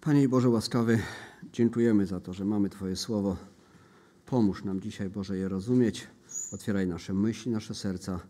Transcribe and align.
Panie 0.00 0.28
Boże 0.28 0.48
łaskawy, 0.48 0.98
dziękujemy 1.52 2.06
za 2.06 2.20
to, 2.20 2.32
że 2.32 2.44
mamy 2.44 2.70
Twoje 2.70 2.96
słowo. 2.96 3.36
Pomóż 4.26 4.64
nam 4.64 4.80
dzisiaj, 4.80 5.10
Boże, 5.10 5.36
je 5.36 5.48
rozumieć. 5.48 6.06
Otwieraj 6.52 6.86
nasze 6.86 7.14
myśli, 7.14 7.52
nasze 7.52 7.74
serca, 7.74 8.20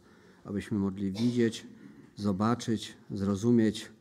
abyśmy 0.44 0.78
mogli 0.78 1.12
widzieć, 1.12 1.66
zobaczyć, 2.16 2.96
zrozumieć, 3.10 3.92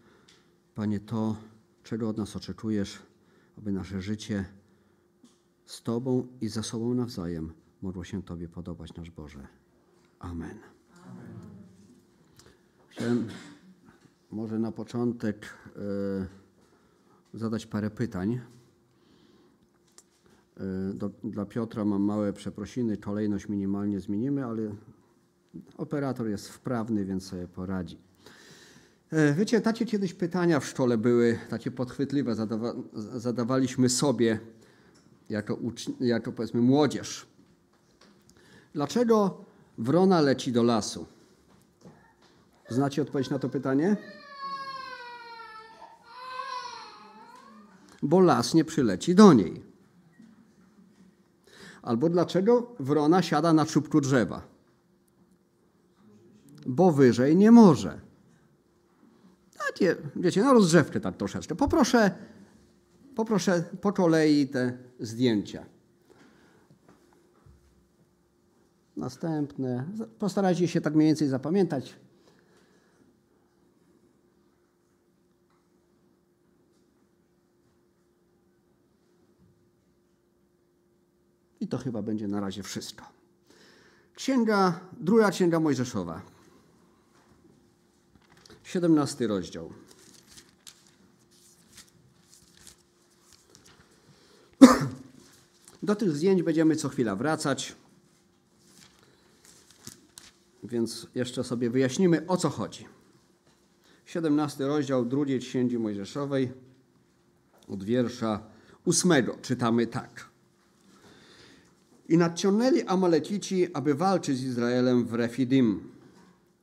Panie, 0.75 0.99
to, 0.99 1.35
czego 1.83 2.09
od 2.09 2.17
nas 2.17 2.35
oczekujesz, 2.35 2.99
aby 3.57 3.71
nasze 3.71 4.01
życie 4.01 4.45
z 5.65 5.83
Tobą 5.83 6.27
i 6.41 6.47
ze 6.47 6.63
sobą 6.63 6.93
nawzajem 6.93 7.53
mogło 7.81 8.03
się 8.03 8.23
Tobie 8.23 8.47
podobać, 8.47 8.93
nasz 8.95 9.11
Boże. 9.11 9.47
Amen. 10.19 10.59
Amen. 11.03 11.39
Chciałem 12.87 13.27
może 14.31 14.59
na 14.59 14.71
początek 14.71 15.53
y, 15.67 16.48
zadać 17.33 17.65
parę 17.65 17.89
pytań. 17.89 18.41
Y, 20.59 20.93
do, 20.93 21.09
dla 21.23 21.45
Piotra 21.45 21.85
mam 21.85 22.01
małe 22.01 22.33
przeprosiny, 22.33 22.97
kolejność 22.97 23.47
minimalnie 23.49 23.99
zmienimy, 23.99 24.45
ale 24.45 24.75
operator 25.77 26.27
jest 26.27 26.49
wprawny, 26.49 27.05
więc 27.05 27.25
sobie 27.25 27.47
poradzi. 27.47 27.97
Y, 29.13 29.33
wiecie, 29.33 29.61
takie 29.61 29.85
kiedyś 29.85 30.13
pytania 30.13 30.59
w 30.59 30.65
szkole 30.65 30.97
były, 30.97 31.39
takie 31.49 31.71
podchwytliwe, 31.71 32.35
zadawa, 32.35 32.73
zadawaliśmy 32.93 33.89
sobie 33.89 34.39
jako, 35.29 35.57
jako 35.99 36.31
powiedzmy 36.31 36.61
młodzież. 36.61 37.25
Dlaczego 38.73 39.45
wrona 39.77 40.21
leci 40.21 40.51
do 40.51 40.63
lasu? 40.63 41.05
Znacie 42.69 43.01
odpowiedź 43.01 43.29
na 43.29 43.39
to 43.39 43.49
pytanie? 43.49 43.97
Bo 48.01 48.19
las 48.19 48.53
nie 48.53 48.65
przyleci 48.65 49.15
do 49.15 49.33
niej. 49.33 49.63
Albo 51.81 52.09
dlaczego 52.09 52.75
wrona 52.79 53.21
siada 53.21 53.53
na 53.53 53.65
czubku 53.65 54.01
drzewa? 54.01 54.41
Bo 56.65 56.91
wyżej 56.91 57.35
nie 57.35 57.51
może. 57.51 58.01
Takie, 59.67 59.95
wiecie, 60.15 60.41
na 60.41 60.53
rozgrzewkę 60.53 60.99
tak 60.99 61.17
troszeczkę. 61.17 61.55
Poproszę, 61.55 62.11
poproszę 63.15 63.63
po 63.81 63.93
kolei 63.93 64.47
te 64.47 64.77
zdjęcia. 64.99 65.65
Następne. 68.97 69.85
Postarajcie 70.19 70.67
się 70.67 70.81
tak 70.81 70.95
mniej 70.95 71.07
więcej 71.07 71.27
zapamiętać. 71.27 71.95
I 81.58 81.58
to 81.69 81.77
chyba 81.77 82.01
będzie 82.01 82.27
na 82.27 82.39
razie 82.39 82.63
wszystko. 82.63 83.05
Księga, 84.15 84.79
druga 84.99 85.31
księga 85.31 85.59
Mojżeszowa. 85.59 86.21
17 88.63 89.27
rozdział. 89.27 89.73
Do 95.83 95.95
tych 95.95 96.11
zdjęć 96.11 96.43
będziemy 96.43 96.75
co 96.75 96.89
chwila 96.89 97.15
wracać. 97.15 97.75
Więc 100.63 101.07
jeszcze 101.15 101.43
sobie 101.43 101.69
wyjaśnimy, 101.69 102.27
o 102.27 102.37
co 102.37 102.49
chodzi. 102.49 102.85
17 104.05 104.67
rozdział 104.67 105.05
drugiej 105.05 105.39
księgi 105.39 105.77
Mojżeszowej 105.77 106.51
od 107.67 107.83
wiersza 107.83 108.43
ósmego 108.85 109.37
czytamy 109.41 109.87
tak. 109.87 110.28
I 112.09 112.17
nadciągnęli 112.17 112.83
Amalecici, 112.83 113.73
aby 113.73 113.95
walczyć 113.95 114.37
z 114.37 114.43
Izraelem 114.43 115.05
w 115.05 115.13
Refidim. 115.13 115.79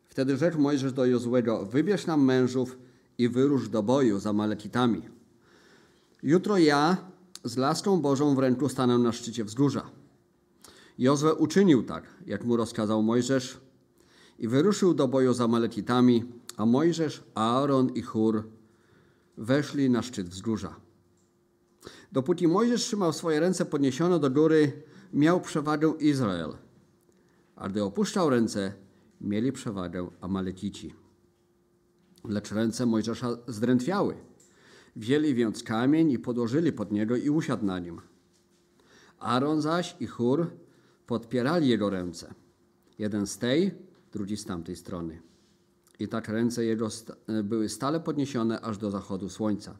Wtedy 0.09 0.37
rzekł 0.37 0.59
Mojżesz 0.59 0.93
do 0.93 1.07
Jozłego, 1.07 1.67
wybierz 1.67 2.07
nam 2.07 2.25
mężów 2.25 2.79
i 3.19 3.29
wyrusz 3.29 3.69
do 3.69 3.83
boju 3.83 4.19
z 4.19 4.27
Amalekitami. 4.27 5.03
Jutro 6.23 6.59
ja 6.59 6.97
z 7.45 7.57
laską 7.57 8.01
Bożą 8.01 8.35
w 8.35 8.39
ręku 8.39 8.69
stanę 8.69 8.99
na 8.99 9.13
szczycie 9.13 9.45
wzgórza. 9.45 9.91
Jozue 10.99 11.35
uczynił 11.39 11.83
tak, 11.83 12.05
jak 12.27 12.45
mu 12.45 12.57
rozkazał 12.57 13.03
Mojżesz 13.03 13.61
i 14.39 14.49
wyruszył 14.49 14.95
do 14.95 15.09
boju 15.09 15.35
z 15.35 15.41
Amalekitami, 15.41 16.25
a 16.57 16.67
Mojżesz, 16.67 17.23
Aaron 17.35 17.91
i 17.95 18.03
Chur 18.03 18.45
weszli 19.37 19.91
na 19.91 20.03
szczyt 20.03 20.29
wzgórza. 20.29 20.77
Dopóki 22.13 22.49
Mojżesz 22.49 22.83
trzymał 22.83 23.13
swoje 23.13 23.41
ręce 23.41 23.65
podniesione 23.65 24.21
do 24.21 24.31
góry, 24.31 24.83
miał 25.13 25.41
przewagę 25.41 25.95
Izrael, 26.01 26.57
a 27.57 27.69
gdy 27.69 27.83
opuszczał 27.83 28.31
ręce, 28.31 28.73
mieli 29.21 29.53
przewagę 29.53 30.09
Amalekici. 30.21 30.95
Lecz 32.25 32.53
ręce 32.53 32.87
Mojżesza 32.87 33.29
zdrętwiały. 33.49 34.15
Wzięli 34.97 35.35
więc 35.35 35.63
kamień 35.63 36.11
i 36.11 36.19
podłożyli 36.19 36.73
pod 36.73 36.93
niego 36.93 37.17
i 37.17 37.31
usiadł 37.31 37.65
na 37.65 37.79
nim. 37.79 38.01
Aaron 39.19 39.63
zaś 39.63 39.97
i 40.01 40.07
Chur 40.07 40.51
podpierali 41.07 41.69
jego 41.69 41.91
ręce. 41.91 42.35
Jeden 42.99 43.27
z 43.27 43.39
tej, 43.39 43.75
drugi 44.13 44.37
z 44.37 44.45
tamtej 44.45 44.77
strony. 44.77 45.23
I 45.99 46.09
tak 46.09 46.29
ręce 46.29 46.65
jego 46.65 46.89
były 47.45 47.69
stale 47.69 48.01
podniesione 48.01 48.61
aż 48.61 48.79
do 48.79 48.91
zachodu 48.91 49.29
słońca. 49.29 49.77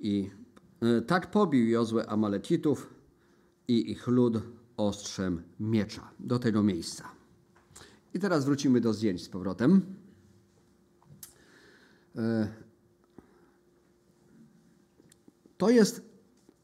I 0.00 0.30
e, 0.82 1.00
tak 1.00 1.30
pobił 1.30 1.68
Jozue 1.68 2.00
Amalekitów, 2.08 2.94
i 3.68 3.90
ich 3.90 4.06
lud 4.06 4.42
ostrzem 4.76 5.42
miecza 5.60 6.10
do 6.20 6.38
tego 6.38 6.62
miejsca. 6.62 7.04
I 8.14 8.18
teraz 8.18 8.44
wrócimy 8.44 8.80
do 8.80 8.92
zdjęć 8.92 9.24
z 9.24 9.28
powrotem. 9.28 9.82
E, 12.16 12.48
to 15.58 15.70
jest, 15.70 16.02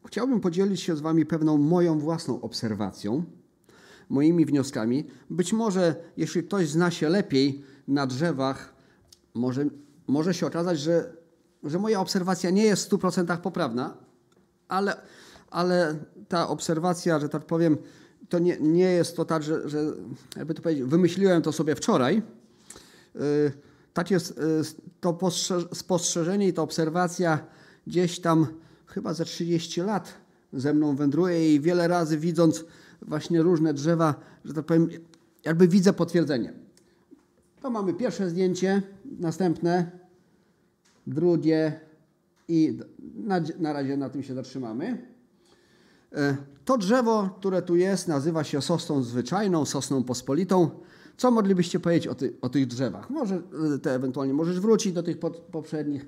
chciałbym 0.07 0.41
podzielić 0.41 0.81
się 0.81 0.97
z 0.97 1.01
Wami 1.01 1.27
pewną 1.27 1.59
moją 1.59 1.99
własną 1.99 2.41
obserwacją, 2.41 3.25
moimi 4.09 4.47
wnioskami. 4.47 5.07
Być 5.31 5.53
może, 5.53 5.95
jeśli 6.17 6.43
ktoś 6.43 6.69
zna 6.69 6.91
się 6.91 7.09
lepiej 7.09 7.65
na 7.89 8.07
drzewach, 8.07 8.75
może, 9.35 9.65
może 10.07 10.35
się 10.35 10.47
okazać, 10.47 10.81
że, 10.81 11.17
że 11.63 11.79
moja 11.79 12.01
obserwacja 12.01 12.51
nie 12.51 12.65
jest 12.65 12.91
w 12.91 12.93
100% 12.93 13.41
poprawna, 13.41 13.97
ale 14.69 14.97
ale 15.55 15.97
ta 16.29 16.49
obserwacja, 16.49 17.21
że 17.21 17.29
tak 17.29 17.45
powiem, 17.45 17.79
to 18.29 18.39
nie, 18.39 18.57
nie 18.61 18.91
jest 18.91 19.17
to 19.17 19.25
tak, 19.25 19.43
że, 19.43 19.69
że 19.69 19.79
jakby 20.37 20.55
to 20.55 20.63
powiedzieć, 20.63 20.85
wymyśliłem 20.85 21.43
to 21.43 21.53
sobie 21.53 21.75
wczoraj. 21.75 22.23
Yy, 23.15 23.21
tak 23.93 24.11
jest 24.11 24.37
yy, 24.37 24.63
to 25.01 25.19
spostrzeżenie 25.73 26.49
i 26.49 26.53
ta 26.53 26.63
obserwacja 26.63 27.39
gdzieś 27.87 28.21
tam 28.21 28.47
chyba 28.87 29.15
za 29.15 29.25
30 29.25 29.81
lat 29.81 30.15
ze 30.53 30.75
mną 30.75 30.97
wędruje 30.97 31.55
i 31.55 31.61
wiele 31.61 31.89
razy 31.89 32.19
widząc 32.19 32.65
właśnie 33.03 33.43
różne 33.43 33.75
drzewa, 33.75 34.15
że 34.45 34.55
tak 34.55 34.65
powiem, 34.67 34.89
jakby 35.45 35.69
widzę 35.69 35.93
potwierdzenie. 35.93 36.53
To 37.61 37.71
mamy 37.71 37.95
pierwsze 37.95 38.31
zdjęcie, 38.31 38.83
następne, 39.19 39.91
drugie 41.07 41.81
i 42.49 42.79
na, 43.15 43.41
na 43.59 43.73
razie 43.73 43.97
na 43.97 44.11
tym 44.11 44.23
się 44.23 44.35
zatrzymamy. 44.35 45.14
E, 46.15 46.37
to 46.65 46.79
drzewo, 46.79 47.31
które 47.39 47.63
tu 47.63 47.77
jest, 47.77 48.09
nazywa 48.09 48.45
się 48.45 48.63
sosną 48.63 49.03
zwyczajną, 49.03 49.65
sosną 49.65 50.05
pospolitą. 50.05 50.71
Co 51.17 51.31
moglibyście 51.31 51.81
powiedzieć 51.81 52.07
o, 52.07 52.15
ty, 52.15 52.37
o 52.41 52.49
tych 52.49 52.67
drzewach? 52.67 53.11
Może 53.11 53.43
e, 53.75 53.79
te 53.79 53.95
ewentualnie 53.95 54.35
możesz 54.35 54.61
wrócić 54.61 54.93
do 54.93 55.03
tych 55.03 55.19
pod, 55.19 55.37
poprzednich. 55.37 56.07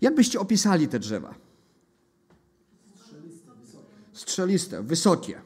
Jak 0.00 0.14
byście 0.14 0.40
opisali 0.40 0.88
te 0.88 0.98
drzewa? 0.98 1.34
Strzeliste, 4.12 4.82
wysokie, 4.82 5.40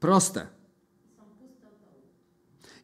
proste. 0.00 0.46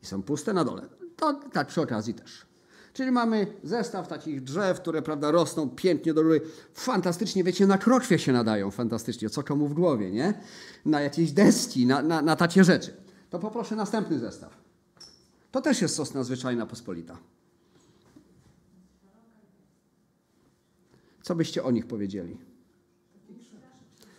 I 0.03 0.07
są 0.07 0.23
puste 0.23 0.53
na 0.53 0.65
dole. 0.65 0.89
To 1.17 1.41
tak 1.53 1.69
przy 1.69 1.81
okazji 1.81 2.15
też. 2.15 2.48
Czyli 2.93 3.11
mamy 3.11 3.47
zestaw 3.63 4.09
takich 4.09 4.43
drzew, 4.43 4.81
które 4.81 5.03
prawda, 5.03 5.31
rosną 5.31 5.71
pięknie 5.71 6.15
do 6.15 6.23
góry. 6.23 6.41
Fantastycznie, 6.75 7.45
wiecie, 7.45 7.67
na 7.67 7.79
kroczwie 7.79 8.19
się 8.19 8.33
nadają 8.33 8.71
fantastycznie, 8.71 9.31
co 9.31 9.43
komu 9.43 9.69
w 9.69 9.75
głowie, 9.75 10.11
nie? 10.11 10.41
Na 10.85 11.01
jakieś 11.01 11.33
deski, 11.33 11.87
na, 11.87 12.03
na, 12.03 12.23
na 12.23 12.37
takie 12.37 12.65
rzeczy. 12.65 12.97
To 13.31 13.39
poproszę 13.39 13.77
następny 13.77 14.19
zestaw. 14.19 14.57
To 15.51 15.61
też 15.61 15.83
jest 15.83 15.95
sosna 15.95 16.25
zwyczajna 16.25 16.67
pospolita. 16.67 17.19
Co 21.23 21.35
byście 21.35 21.65
o 21.65 21.71
nich 21.71 21.87
powiedzieli? 21.87 22.39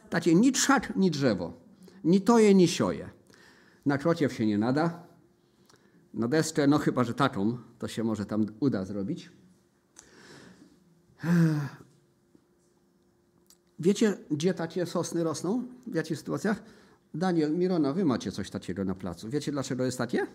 Takie 0.10 0.36
ni 0.36 0.52
trzak, 0.52 0.96
ni 0.96 1.12
drzewo. 1.12 1.54
Ni 2.04 2.22
toje, 2.22 2.56
ni 2.56 2.68
sioje. 2.68 3.10
Na 3.86 3.98
krociew 3.98 4.34
się 4.34 4.46
nie 4.46 4.58
nada, 4.58 5.09
na 6.14 6.28
deskę, 6.28 6.68
no 6.68 6.78
chyba, 6.78 7.04
że 7.04 7.14
taką, 7.14 7.58
to 7.80 7.88
się 7.88 8.04
może 8.04 8.26
tam 8.26 8.46
uda 8.60 8.86
zrobić. 8.86 9.30
Wiecie, 13.80 14.18
gdzie 14.32 14.54
takie 14.54 14.86
sosny 14.86 15.24
rosną? 15.24 15.64
W 15.88 15.96
jakich 15.96 16.18
sytuacjach? 16.18 16.64
Daniel, 17.14 17.58
Mirona, 17.58 17.94
wy 17.94 18.06
macie 18.06 18.32
coś 18.32 18.50
takiego 18.50 18.86
na 18.86 18.96
placu. 18.96 19.30
Wiecie, 19.30 19.52
dlaczego 19.52 19.86
jest 19.86 19.98
takie? 19.98 20.28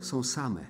Są 0.00 0.22
same. 0.22 0.66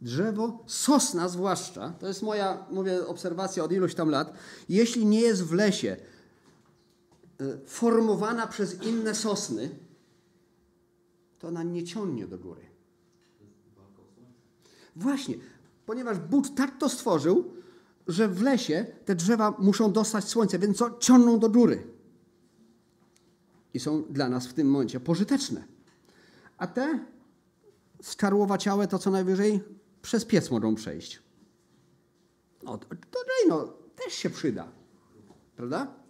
Drzewo, 0.00 0.64
sosna 0.66 1.28
zwłaszcza, 1.28 1.90
to 1.90 2.08
jest 2.08 2.22
moja, 2.22 2.66
mówię, 2.70 3.06
obserwacja 3.06 3.64
od 3.64 3.72
iluś 3.72 3.94
tam 3.94 4.10
lat, 4.10 4.34
jeśli 4.68 5.06
nie 5.06 5.20
jest 5.20 5.44
w 5.44 5.52
lesie 5.52 5.96
formowana 7.66 8.46
przez 8.46 8.82
inne 8.82 9.14
sosny, 9.14 9.70
to 11.38 11.48
ona 11.48 11.62
nie 11.62 11.84
ciągnie 11.84 12.26
do 12.26 12.38
góry. 12.38 12.62
Właśnie, 14.96 15.34
ponieważ 15.86 16.18
Bóg 16.18 16.46
tak 16.56 16.78
to 16.78 16.88
stworzył, 16.88 17.52
że 18.08 18.28
w 18.28 18.42
lesie 18.42 18.86
te 19.04 19.14
drzewa 19.14 19.54
muszą 19.58 19.92
dostać 19.92 20.24
słońce, 20.24 20.58
więc 20.58 20.76
co? 20.76 20.98
Ciągną 20.98 21.38
do 21.38 21.50
góry. 21.50 21.86
I 23.74 23.80
są 23.80 24.02
dla 24.02 24.28
nas 24.28 24.46
w 24.46 24.54
tym 24.54 24.70
momencie 24.70 25.00
pożyteczne. 25.00 25.64
A 26.58 26.66
te 26.66 27.04
skarłowaciałe 28.02 28.88
to 28.88 28.98
co 28.98 29.10
najwyżej 29.10 29.60
przez 30.02 30.24
piec 30.24 30.50
mogą 30.50 30.74
przejść. 30.74 31.22
No, 32.62 32.78
to, 32.78 32.86
to 33.10 33.18
no, 33.48 33.72
też 34.04 34.14
się 34.14 34.30
przyda. 34.30 34.72
Prawda? 35.56 36.01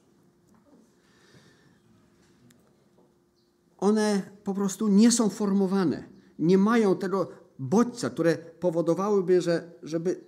One 3.83 4.23
po 4.45 4.55
prostu 4.55 4.89
nie 4.89 5.13
są 5.13 5.29
formowane. 5.29 6.05
Nie 6.39 6.59
mają 6.59 6.97
tego 6.97 7.29
bodźca, 7.59 8.11
które 8.11 8.37
powodowałyby, 8.37 9.41
że, 9.41 9.71
żeby 9.83 10.21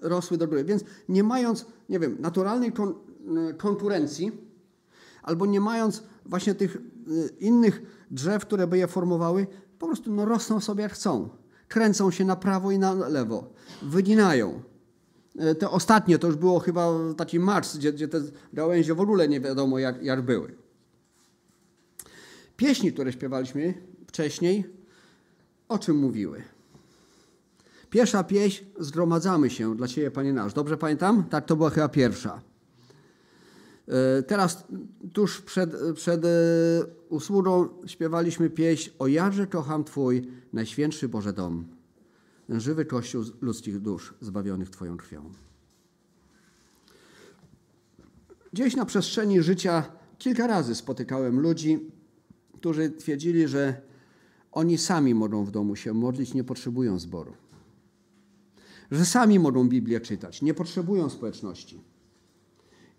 rosły 0.00 0.38
do 0.38 0.48
góry. 0.48 0.64
Więc 0.64 0.84
nie 1.08 1.22
mając, 1.22 1.66
nie 1.88 1.98
wiem, 1.98 2.16
naturalnej 2.20 2.72
kon, 2.72 2.94
y, 3.50 3.54
konkurencji, 3.54 4.32
albo 5.22 5.46
nie 5.46 5.60
mając 5.60 6.02
właśnie 6.24 6.54
tych 6.54 6.76
y, 6.76 6.80
innych 7.40 7.82
drzew, 8.10 8.46
które 8.46 8.66
by 8.66 8.78
je 8.78 8.86
formowały, 8.86 9.46
po 9.78 9.86
prostu 9.86 10.12
no, 10.12 10.24
rosną 10.24 10.60
sobie 10.60 10.82
jak 10.82 10.92
chcą. 10.92 11.28
Kręcą 11.68 12.10
się 12.10 12.24
na 12.24 12.36
prawo 12.36 12.70
i 12.70 12.78
na 12.78 12.94
lewo. 12.94 13.52
Wyginają. 13.82 14.62
Y, 15.50 15.54
te 15.54 15.70
ostatnie 15.70 16.18
to 16.18 16.26
już 16.26 16.36
było 16.36 16.58
chyba 16.58 16.90
taki 17.16 17.40
marsz, 17.40 17.76
gdzie, 17.76 17.92
gdzie 17.92 18.08
te 18.08 18.20
gałęzie 18.52 18.94
w 18.94 19.00
ogóle 19.00 19.28
nie 19.28 19.40
wiadomo 19.40 19.78
jak, 19.78 20.02
jak 20.02 20.22
były. 20.22 20.65
Pieśni, 22.56 22.92
które 22.92 23.12
śpiewaliśmy 23.12 23.74
wcześniej, 24.06 24.64
o 25.68 25.78
czym 25.78 25.96
mówiły? 25.96 26.42
Pierwsza 27.90 28.24
pieśń, 28.24 28.64
zgromadzamy 28.78 29.50
się 29.50 29.76
dla 29.76 29.88
Ciebie, 29.88 30.10
Panie 30.10 30.32
nasz. 30.32 30.52
Dobrze 30.52 30.76
pamiętam? 30.76 31.24
Tak, 31.24 31.46
to 31.46 31.56
była 31.56 31.70
chyba 31.70 31.88
pierwsza. 31.88 32.42
E, 33.88 34.22
teraz, 34.22 34.64
tuż 35.12 35.40
przed, 35.40 35.70
przed 35.94 36.24
e, 36.24 36.28
usługą, 37.08 37.68
śpiewaliśmy 37.86 38.50
pieśń 38.50 38.90
O 38.98 39.06
jarze 39.06 39.46
kocham 39.46 39.84
Twój, 39.84 40.28
Najświętszy 40.52 41.08
Boże 41.08 41.32
Dom, 41.32 41.64
żywy 42.48 42.84
Kościół 42.84 43.24
ludzkich 43.40 43.80
dusz, 43.80 44.14
zbawionych 44.20 44.70
Twoją 44.70 44.96
krwią. 44.96 45.32
Gdzieś 48.52 48.76
na 48.76 48.84
przestrzeni 48.84 49.42
życia 49.42 49.84
kilka 50.18 50.46
razy 50.46 50.74
spotykałem 50.74 51.40
ludzi, 51.40 51.90
którzy 52.66 52.90
twierdzili, 52.90 53.48
że 53.48 53.80
oni 54.52 54.78
sami 54.78 55.14
mogą 55.14 55.44
w 55.44 55.50
domu 55.50 55.76
się 55.76 55.94
modlić, 55.94 56.34
nie 56.34 56.44
potrzebują 56.44 56.98
zboru. 56.98 57.32
Że 58.90 59.04
sami 59.04 59.38
mogą 59.38 59.68
Biblię 59.68 60.00
czytać, 60.00 60.42
nie 60.42 60.54
potrzebują 60.54 61.10
społeczności. 61.10 61.80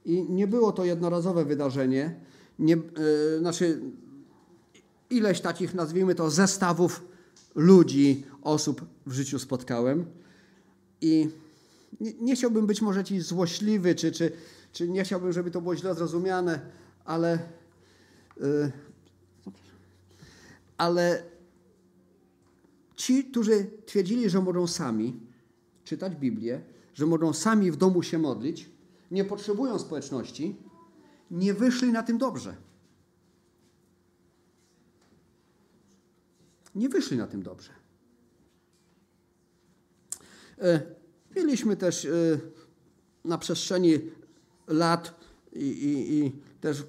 I 0.06 0.24
nie 0.30 0.48
było 0.48 0.72
to 0.72 0.86
jednorazowe 0.86 1.46
wydarzenie, 1.46 2.20
nie, 2.60 2.76
yy, 2.76 3.40
znaczy 3.40 3.82
ileś 5.10 5.42
takich, 5.42 5.74
nazwijmy 5.74 6.16
to, 6.16 6.30
zestawów 6.30 7.04
ludzi, 7.56 8.26
osób 8.42 8.82
w 9.06 9.12
życiu 9.14 9.40
spotkałem. 9.40 10.06
I 11.02 11.30
nie, 12.02 12.14
nie 12.22 12.36
chciałbym 12.36 12.68
być 12.68 12.82
może 12.82 13.04
ci 13.04 13.22
złośliwy, 13.22 13.96
czy, 13.96 14.12
czy, 14.12 14.32
czy 14.72 14.90
nie 14.90 15.04
chciałbym, 15.04 15.34
żeby 15.34 15.52
to 15.52 15.62
było 15.62 15.76
źle 15.76 15.96
zrozumiane, 15.96 16.60
ale, 17.06 17.40
yy, 18.38 18.72
ale 20.78 21.24
ci, 22.96 23.24
którzy 23.24 23.72
twierdzili, 23.86 24.30
że 24.30 24.42
mogą 24.42 24.68
sami, 24.68 25.20
czytać 25.84 26.16
Biblię, 26.16 26.62
że 26.94 27.06
mogą 27.06 27.34
sami 27.34 27.72
w 27.72 27.76
domu 27.76 28.04
się 28.04 28.18
modlić, 28.18 28.70
nie 29.12 29.26
potrzebują 29.26 29.80
społeczności, 29.80 30.56
nie 31.32 31.54
wyszli 31.54 31.92
na 31.92 32.04
tym 32.04 32.18
dobrze. 32.18 32.56
Nie 36.76 36.90
wyszli 36.90 37.18
na 37.18 37.28
tym 37.28 37.44
dobrze. 37.44 37.70
E, 40.62 40.82
mieliśmy 41.36 41.78
też 41.78 42.06
e, 42.06 42.10
na 43.26 43.38
przestrzeni 43.38 44.00
lat 44.68 45.20
i, 45.54 45.66
i, 45.66 46.18
i 46.18 46.32
też, 46.62 46.84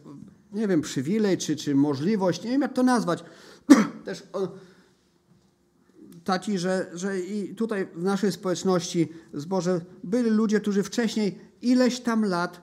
nie 0.53 0.69
wiem, 0.69 0.81
przywilej 0.81 1.39
czy, 1.39 1.57
czy 1.57 1.75
możliwość, 1.75 2.43
nie 2.43 2.51
wiem 2.51 2.63
jak 2.63 2.73
to 2.73 2.83
nazwać, 2.83 3.25
też 4.05 4.23
taki, 6.25 6.59
że, 6.59 6.91
że 6.95 7.21
i 7.21 7.55
tutaj 7.55 7.87
w 7.95 8.03
naszej 8.03 8.33
społeczności 8.33 9.09
zboże 9.35 9.81
byli 10.05 10.31
ludzie, 10.31 10.61
którzy 10.61 10.83
wcześniej 10.83 11.39
ileś 11.63 12.01
tam 12.01 12.25
lat 12.25 12.61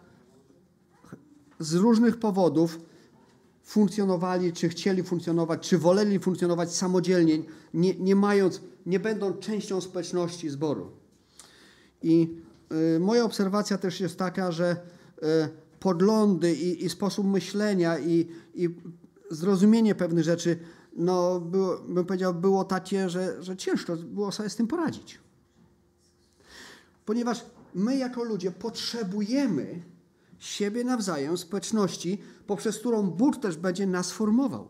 z 1.60 1.74
różnych 1.74 2.18
powodów 2.20 2.80
funkcjonowali, 3.64 4.54
czy 4.54 4.70
chcieli 4.70 5.04
funkcjonować, 5.04 5.70
czy 5.70 5.78
woleli 5.78 6.20
funkcjonować 6.20 6.76
samodzielnie, 6.76 7.44
nie, 7.74 7.96
nie 7.96 8.16
mając, 8.16 8.62
nie 8.86 9.00
będą 9.00 9.34
częścią 9.34 9.82
społeczności 9.82 10.50
zboru. 10.50 10.92
I 12.04 12.36
y, 12.96 13.00
moja 13.00 13.24
obserwacja 13.24 13.78
też 13.78 14.00
jest 14.00 14.18
taka, 14.18 14.52
że 14.52 14.76
y, 15.18 15.26
podglądy 15.80 16.54
i, 16.54 16.86
i, 16.86 16.90
sposób 16.90 17.28
myślenia 17.28 18.00
i, 18.00 18.28
i 18.56 18.70
zrozumienie 19.32 19.96
pewnych 19.96 20.24
rzeczy 20.24 20.60
no, 20.96 21.40
było, 21.40 21.78
bym 21.78 22.06
powiedział, 22.06 22.34
było 22.34 22.64
takie, 22.64 23.10
że, 23.10 23.44
że 23.44 23.58
ciężko 23.58 23.96
było 23.96 24.32
sobie 24.32 24.50
z 24.50 24.56
tym 24.56 24.68
poradzić. 24.68 25.20
Ponieważ 27.06 27.46
my 27.76 27.98
jako 27.98 28.24
ludzie 28.24 28.52
potrzebujemy 28.52 29.82
siebie 30.40 30.84
nawzajem, 30.84 31.38
społeczności, 31.38 32.22
poprzez 32.48 32.80
którą 32.80 33.04
Bóg 33.04 33.38
też 33.38 33.58
będzie 33.58 33.88
nas 33.88 34.12
formował. 34.12 34.68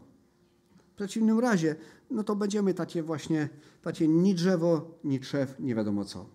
W 0.94 0.96
przeciwnym 0.96 1.40
razie, 1.40 1.76
no 2.12 2.24
to 2.24 2.36
będziemy 2.36 2.74
takie 2.74 3.04
właśnie, 3.04 3.50
takie 3.82 4.08
ni 4.08 4.36
drzewo, 4.36 4.92
ni 5.04 5.20
trzew, 5.20 5.56
nie 5.60 5.76
wiadomo 5.76 6.06
co. 6.06 6.26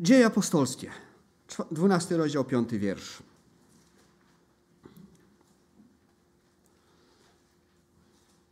Dzieje 0.00 0.26
apostolskie, 0.26 0.90
12 1.70 2.16
rozdział, 2.16 2.44
5 2.44 2.72
wiersz. 2.72 3.22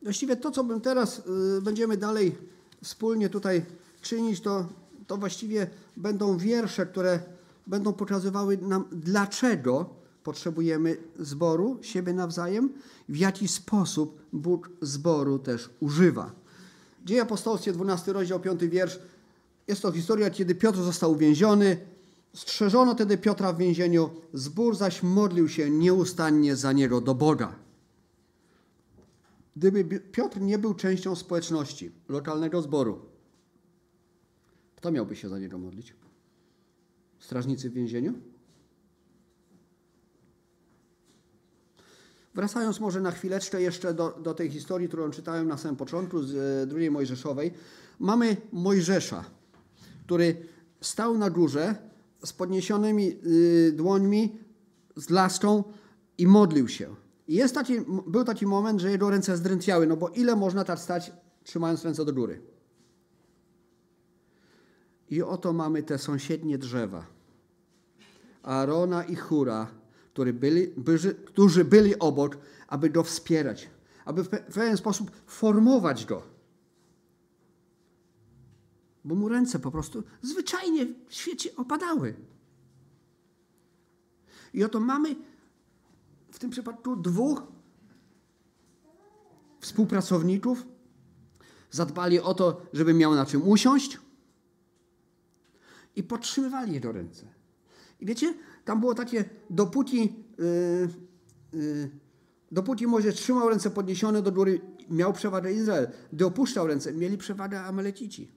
Właściwie 0.03 0.37
to, 0.37 0.51
co 0.51 0.65
bym 0.65 0.81
teraz 0.81 1.23
y, 1.59 1.63
będziemy 1.63 1.97
dalej 1.97 2.39
wspólnie 2.83 3.29
tutaj 3.29 3.65
czynić, 4.01 4.41
to, 4.41 4.67
to 5.07 5.17
właściwie 5.17 5.71
będą 5.97 6.39
wiersze, 6.39 6.87
które 6.87 7.21
będą 7.67 7.93
pokazywały 7.93 8.57
nam, 8.57 8.85
dlaczego 8.93 9.87
potrzebujemy 10.23 10.97
zboru, 11.19 11.79
siebie 11.83 12.13
nawzajem, 12.13 12.73
w 13.09 13.17
jaki 13.17 13.49
sposób 13.49 14.21
Bóg 14.33 14.71
zboru 14.81 15.39
też 15.39 15.71
używa. 15.81 16.33
Dzieje 17.05 17.23
apostolskie, 17.23 17.73
12 17.73 18.13
rozdział, 18.13 18.41
5 18.41 18.65
wiersz. 18.65 18.99
Jest 19.69 19.83
to 19.83 19.93
historia, 19.93 20.31
kiedy 20.31 20.55
Piotr 20.55 20.79
został 20.79 21.13
uwięziony. 21.13 21.77
Strzeżono 22.35 22.95
wtedy 22.95 23.19
Piotra 23.19 23.53
w 23.53 23.59
więzieniu, 23.59 24.11
zbór 24.35 24.77
zaś 24.77 25.03
modlił 25.03 25.49
się 25.49 25.71
nieustannie 25.71 26.57
za 26.57 26.73
niego 26.73 27.01
do 27.01 27.15
Boga. 27.15 27.55
Gdyby 29.57 30.01
Piotr 30.01 30.41
nie 30.41 30.59
był 30.59 30.75
częścią 30.75 31.17
społeczności, 31.17 31.91
lokalnego 32.09 32.63
zboru, 32.63 33.01
kto 34.77 34.93
miałby 34.93 35.17
się 35.17 35.29
za 35.29 35.39
niego 35.39 35.59
modlić? 35.59 35.95
Strażnicy 37.19 37.71
w 37.71 37.73
więzieniu? 37.73 38.15
Wracając 42.35 42.81
może 42.81 43.01
na 43.01 43.11
chwileczkę 43.11 43.63
jeszcze 43.63 43.95
do, 43.95 44.11
do 44.11 44.35
tej 44.35 44.51
historii, 44.51 44.89
którą 44.89 45.11
czytałem 45.11 45.49
na 45.49 45.57
samym 45.57 45.77
początku 45.77 46.23
z 46.23 46.35
e, 46.35 46.67
drugiej 46.67 46.91
Mojżeszowej, 46.91 47.53
mamy 47.99 48.37
Mojżesza, 48.53 49.25
który 50.05 50.47
stał 50.81 51.19
na 51.19 51.31
górze 51.31 51.75
z 52.25 52.33
podniesionymi 52.33 53.17
y, 53.27 53.73
dłońmi, 53.73 54.39
z 54.97 55.11
laską 55.11 55.65
i 56.19 56.27
modlił 56.27 56.69
się. 56.69 56.95
Jest 57.29 57.55
taki, 57.55 57.75
był 58.07 58.25
taki 58.25 58.47
moment, 58.47 58.81
że 58.81 58.91
jego 58.91 59.11
ręce 59.11 59.37
zdrętwiały, 59.37 59.87
no 59.87 59.97
bo 59.97 60.09
ile 60.09 60.37
można 60.37 60.65
tak 60.65 60.79
stać, 60.79 61.13
trzymając 61.45 61.85
ręce 61.85 62.05
do 62.05 62.13
góry? 62.13 62.43
I 65.11 65.23
oto 65.23 65.53
mamy 65.53 65.83
te 65.83 65.99
sąsiednie 65.99 66.59
drzewa. 66.59 67.07
Aarona 68.43 69.05
i 69.05 69.17
Hura, 69.17 69.71
którzy 70.13 70.33
byli, 70.33 70.69
byli, 70.77 70.99
którzy 71.27 71.65
byli 71.65 71.99
obok, 71.99 72.39
aby 72.69 72.91
go 72.91 73.03
wspierać, 73.03 73.71
aby 74.05 74.25
w 74.25 74.29
pewien 74.29 74.77
sposób 74.77 75.11
formować 75.27 76.07
go. 76.07 76.23
Bo 79.05 79.15
mu 79.15 79.29
ręce 79.29 79.59
po 79.59 79.71
prostu 79.71 80.03
zwyczajnie 80.23 80.87
w 81.09 81.15
świecie 81.15 81.57
opadały. 81.57 82.15
I 84.55 84.65
oto 84.65 84.81
mamy 84.81 85.17
tym 86.43 86.51
przypadku 86.51 86.97
dwóch 86.97 87.43
współpracowników. 89.61 90.67
Zadbali 91.71 92.21
o 92.21 92.35
to, 92.35 92.63
żeby 92.73 92.95
miał 92.95 93.15
na 93.15 93.27
czym 93.27 93.49
usiąść 93.49 93.99
i 95.97 96.03
podtrzymywali 96.03 96.75
jego 96.75 96.93
ręce. 96.93 97.27
I 98.01 98.07
wiecie, 98.07 98.35
tam 98.65 98.81
było 98.81 98.95
takie, 98.95 99.25
dopóki, 99.51 100.15
yy, 100.39 100.89
yy, 101.53 101.91
dopóki 102.53 102.87
trzymał 103.15 103.49
ręce 103.49 103.71
podniesione 103.71 104.23
do 104.23 104.33
góry, 104.33 104.61
miał 104.91 105.13
przewagę 105.13 105.53
Izrael. 105.53 105.89
Gdy 106.13 106.27
opuszczał 106.27 106.67
ręce, 106.67 106.93
mieli 106.93 107.19
przewagę 107.19 107.61
Amalecici. 107.61 108.31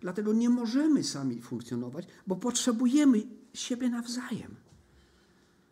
Dlatego 0.00 0.32
nie 0.32 0.48
możemy 0.48 1.04
sami 1.04 1.40
funkcjonować, 1.42 2.06
bo 2.26 2.36
potrzebujemy 2.36 3.22
siebie 3.54 3.88
nawzajem, 3.88 4.65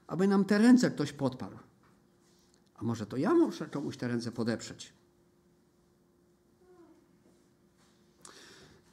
aby 0.06 0.28
nam 0.28 0.44
te 0.44 0.58
ręce 0.58 0.90
ktoś 0.90 1.12
podparł. 1.12 1.58
A 2.74 2.84
może 2.84 3.06
to 3.06 3.16
ja 3.16 3.34
muszę 3.34 3.66
komuś 3.66 3.96
te 3.96 4.08
ręce 4.08 4.32
podeprzeć? 4.32 4.92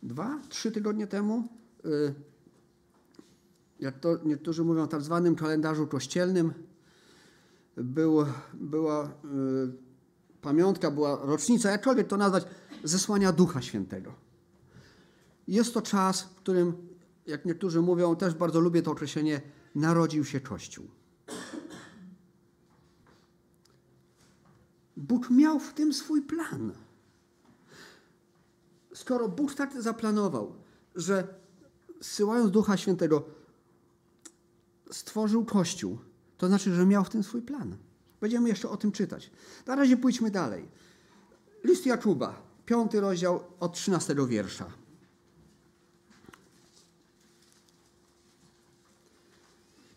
Dwa, 0.04 0.40
trzy 0.50 0.72
tygodnie 0.72 1.08
temu, 1.08 1.48
y, 1.86 2.14
jak 3.80 4.00
to 4.00 4.20
niektórzy 4.26 4.64
mówią, 4.64 4.86
w 4.86 4.90
tak 4.90 5.02
zwanym 5.02 5.36
kalendarzu 5.36 5.88
kościelnym, 5.88 6.54
był, 7.78 8.26
była 8.54 9.06
y, 9.06 9.10
pamiątka, 10.42 10.92
była 10.92 11.26
rocznica, 11.26 11.72
jakkolwiek 11.72 12.08
to 12.08 12.18
nazwać, 12.18 12.46
zesłania 12.84 13.32
Ducha 13.32 13.62
Świętego. 13.62 14.14
Jest 15.48 15.74
to 15.74 15.82
czas, 15.82 16.22
w 16.22 16.36
którym, 16.36 16.74
jak 17.28 17.46
niektórzy 17.46 17.82
mówią, 17.82 18.16
też 18.16 18.34
bardzo 18.34 18.60
lubię 18.60 18.82
to 18.82 18.92
określenie, 18.92 19.42
narodził 19.76 20.26
się 20.26 20.40
Kościół. 20.40 21.01
Bóg 25.02 25.30
miał 25.30 25.60
w 25.60 25.74
tym 25.74 25.94
swój 25.94 26.22
plan. 26.22 26.72
Skoro 28.94 29.30
Bóg 29.30 29.54
tak 29.54 29.82
zaplanował, 29.82 30.56
że 30.96 31.28
zsyłając 32.02 32.52
Ducha 32.52 32.78
Świętego 32.78 33.24
stworzył 34.92 35.46
Kościół, 35.46 35.98
to 36.38 36.48
znaczy, 36.48 36.74
że 36.74 36.86
miał 36.86 37.04
w 37.04 37.10
tym 37.10 37.24
swój 37.24 37.42
plan. 37.42 37.78
Będziemy 38.22 38.50
jeszcze 38.50 38.70
o 38.70 38.78
tym 38.78 38.92
czytać. 38.92 39.32
Na 39.66 39.76
razie 39.76 39.98
pójdźmy 39.98 40.32
dalej. 40.32 40.70
List 41.64 41.86
Jakuba, 41.86 42.42
piąty 42.66 43.02
rozdział 43.02 43.44
od 43.60 43.74
trzynastego 43.74 44.28
wiersza. 44.28 44.72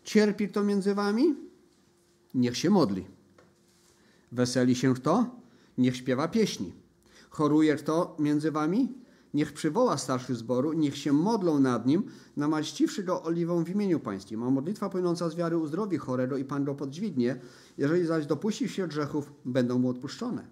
Cierpi 0.03 0.49
kto 0.49 0.63
między 0.63 0.95
wami? 0.95 1.35
Niech 2.33 2.57
się 2.57 2.69
modli. 2.69 3.07
Weseli 4.31 4.75
się 4.75 4.93
kto? 4.93 5.35
Niech 5.77 5.95
śpiewa 5.95 6.27
pieśni. 6.27 6.73
Choruje 7.29 7.75
kto 7.75 8.15
między 8.19 8.51
wami? 8.51 8.93
Niech 9.33 9.53
przywoła 9.53 9.97
starszy 9.97 10.35
zboru, 10.35 10.73
niech 10.73 10.97
się 10.97 11.13
modlą 11.13 11.59
nad 11.59 11.85
nim, 11.85 12.03
namaściwszy 12.37 13.03
go 13.03 13.23
oliwą 13.23 13.63
w 13.63 13.69
imieniu 13.69 13.99
pańskim. 13.99 14.43
A 14.43 14.49
modlitwa 14.49 14.89
płynąca 14.89 15.29
z 15.29 15.35
wiary 15.35 15.57
uzdrowi 15.57 15.97
chorego 15.97 16.37
i 16.37 16.45
Pan 16.45 16.63
go 16.63 16.75
podźwignie. 16.75 17.39
Jeżeli 17.77 18.05
zaś 18.05 18.25
dopuści 18.25 18.69
się 18.69 18.87
grzechów, 18.87 19.33
będą 19.45 19.79
mu 19.79 19.89
odpuszczone. 19.89 20.47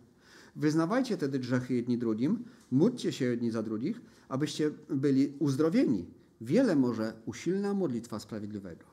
Wyznawajcie 0.56 1.18
tedy 1.18 1.40
grzechy 1.40 1.74
jedni 1.74 1.98
drugim, 1.98 2.44
módlcie 2.72 3.12
się 3.12 3.26
jedni 3.26 3.52
za 3.52 3.64
drugich, 3.64 4.02
abyście 4.30 4.72
byli 4.90 5.34
uzdrowieni. 5.40 6.06
Wiele 6.42 6.76
może 6.76 7.14
usilna 7.26 7.74
modlitwa 7.74 8.20
sprawiedliwego. 8.20 8.93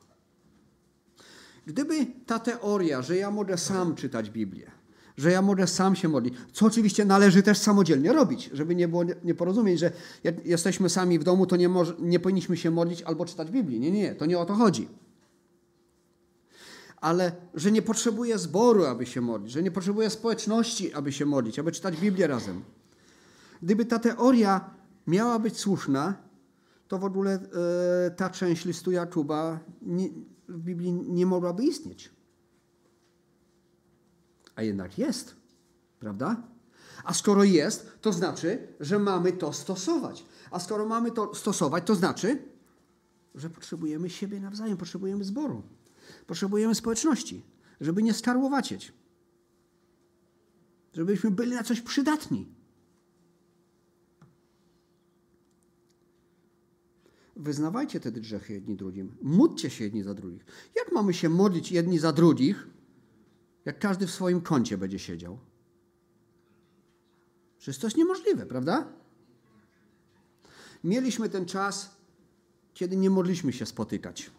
Gdyby 1.65 2.05
ta 2.25 2.39
teoria, 2.39 3.01
że 3.01 3.17
ja 3.17 3.31
mogę 3.31 3.57
sam 3.57 3.95
czytać 3.95 4.29
Biblię, 4.29 4.71
że 5.17 5.31
ja 5.31 5.41
mogę 5.41 5.67
sam 5.67 5.95
się 5.95 6.07
modlić, 6.07 6.33
co 6.53 6.65
oczywiście 6.65 7.05
należy 7.05 7.43
też 7.43 7.57
samodzielnie 7.57 8.13
robić, 8.13 8.49
żeby 8.53 8.75
nie 8.75 8.87
było 8.87 9.03
nieporozumień, 9.23 9.77
że 9.77 9.91
jak 10.23 10.45
jesteśmy 10.45 10.89
sami 10.89 11.19
w 11.19 11.23
domu, 11.23 11.45
to 11.45 11.55
nie, 11.55 11.69
może, 11.69 11.93
nie 11.99 12.19
powinniśmy 12.19 12.57
się 12.57 12.71
modlić 12.71 13.01
albo 13.01 13.25
czytać 13.25 13.51
Biblii. 13.51 13.79
Nie, 13.79 13.91
nie, 13.91 14.15
to 14.15 14.25
nie 14.25 14.39
o 14.39 14.45
to 14.45 14.53
chodzi. 14.53 14.87
Ale 16.97 17.31
że 17.53 17.71
nie 17.71 17.81
potrzebuję 17.81 18.37
zboru, 18.37 18.85
aby 18.85 19.05
się 19.05 19.21
modlić, 19.21 19.51
że 19.51 19.63
nie 19.63 19.71
potrzebuję 19.71 20.09
społeczności, 20.09 20.93
aby 20.93 21.11
się 21.11 21.25
modlić, 21.25 21.59
aby 21.59 21.71
czytać 21.71 21.97
Biblię 21.97 22.27
razem. 22.27 22.61
Gdyby 23.61 23.85
ta 23.85 23.99
teoria 23.99 24.69
miała 25.07 25.39
być 25.39 25.57
słuszna, 25.57 26.15
to 26.87 26.97
w 26.97 27.03
ogóle 27.03 27.39
e, 28.07 28.11
ta 28.11 28.29
część 28.29 28.65
listu 28.65 28.91
Jakuba 28.91 29.59
w 30.51 30.59
Biblii 30.59 30.91
nie 30.93 31.25
mogłaby 31.25 31.63
istnieć. 31.63 32.11
A 34.55 34.63
jednak 34.63 34.97
jest, 34.97 35.35
prawda? 35.99 36.43
A 37.03 37.13
skoro 37.13 37.43
jest, 37.43 37.97
to 38.01 38.13
znaczy, 38.13 38.67
że 38.79 38.99
mamy 38.99 39.31
to 39.31 39.53
stosować. 39.53 40.25
A 40.51 40.59
skoro 40.59 40.85
mamy 40.85 41.11
to 41.11 41.35
stosować, 41.35 41.83
to 41.85 41.95
znaczy, 41.95 42.37
że 43.35 43.49
potrzebujemy 43.49 44.09
siebie 44.09 44.39
nawzajem, 44.39 44.77
potrzebujemy 44.77 45.23
zboru, 45.23 45.63
potrzebujemy 46.27 46.75
społeczności, 46.75 47.45
żeby 47.81 48.03
nie 48.03 48.13
skarłowacieć, 48.13 48.93
żebyśmy 50.93 51.31
byli 51.31 51.51
na 51.51 51.63
coś 51.63 51.81
przydatni. 51.81 52.60
Wyznawajcie 57.41 57.99
tedy 57.99 58.21
grzechy 58.21 58.53
jedni 58.53 58.75
drugim. 58.75 59.15
Módlcie 59.21 59.69
się 59.69 59.83
jedni 59.83 60.03
za 60.03 60.13
drugich. 60.13 60.45
Jak 60.75 60.91
mamy 60.91 61.13
się 61.13 61.29
modlić 61.29 61.71
jedni 61.71 61.99
za 61.99 62.11
drugich, 62.11 62.67
jak 63.65 63.79
każdy 63.79 64.07
w 64.07 64.11
swoim 64.11 64.41
kącie 64.41 64.77
będzie 64.77 64.99
siedział? 64.99 65.39
Przecież 67.57 67.77
to 67.77 67.87
jest 67.87 67.97
niemożliwe, 67.97 68.45
prawda? 68.45 68.87
Mieliśmy 70.83 71.29
ten 71.29 71.45
czas, 71.45 71.95
kiedy 72.73 72.97
nie 72.97 73.09
mogliśmy 73.09 73.53
się 73.53 73.65
spotykać. 73.65 74.31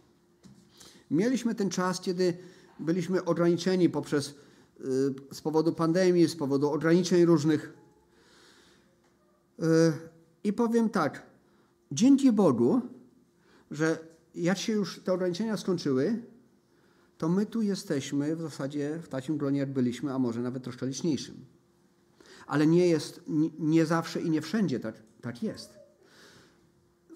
Mieliśmy 1.10 1.54
ten 1.54 1.70
czas, 1.70 2.00
kiedy 2.00 2.38
byliśmy 2.80 3.24
ograniczeni 3.24 3.90
poprzez 3.90 4.34
z 5.32 5.40
powodu 5.40 5.72
pandemii, 5.72 6.28
z 6.28 6.36
powodu 6.36 6.70
ograniczeń 6.70 7.24
różnych. 7.24 7.72
I 10.44 10.52
powiem 10.52 10.90
tak, 10.90 11.26
dzięki 11.92 12.32
Bogu, 12.32 12.80
że 13.72 13.98
jak 14.34 14.58
się 14.58 14.72
już 14.72 15.00
te 15.00 15.12
ograniczenia 15.12 15.56
skończyły, 15.56 16.22
to 17.18 17.28
my 17.28 17.46
tu 17.46 17.62
jesteśmy 17.62 18.36
w 18.36 18.40
zasadzie 18.40 18.98
w 19.02 19.08
takim 19.08 19.36
gronie, 19.36 19.60
jak 19.60 19.72
byliśmy, 19.72 20.12
a 20.12 20.18
może 20.18 20.40
nawet 20.40 20.62
troszkę 20.62 20.86
liczniejszym. 20.86 21.44
Ale 22.46 22.66
nie 22.66 22.86
jest, 22.86 23.20
nie, 23.58 23.86
zawsze 23.86 24.20
i 24.20 24.30
nie 24.30 24.40
wszędzie 24.40 24.80
tak, 24.80 25.02
tak 25.20 25.42
jest. 25.42 25.78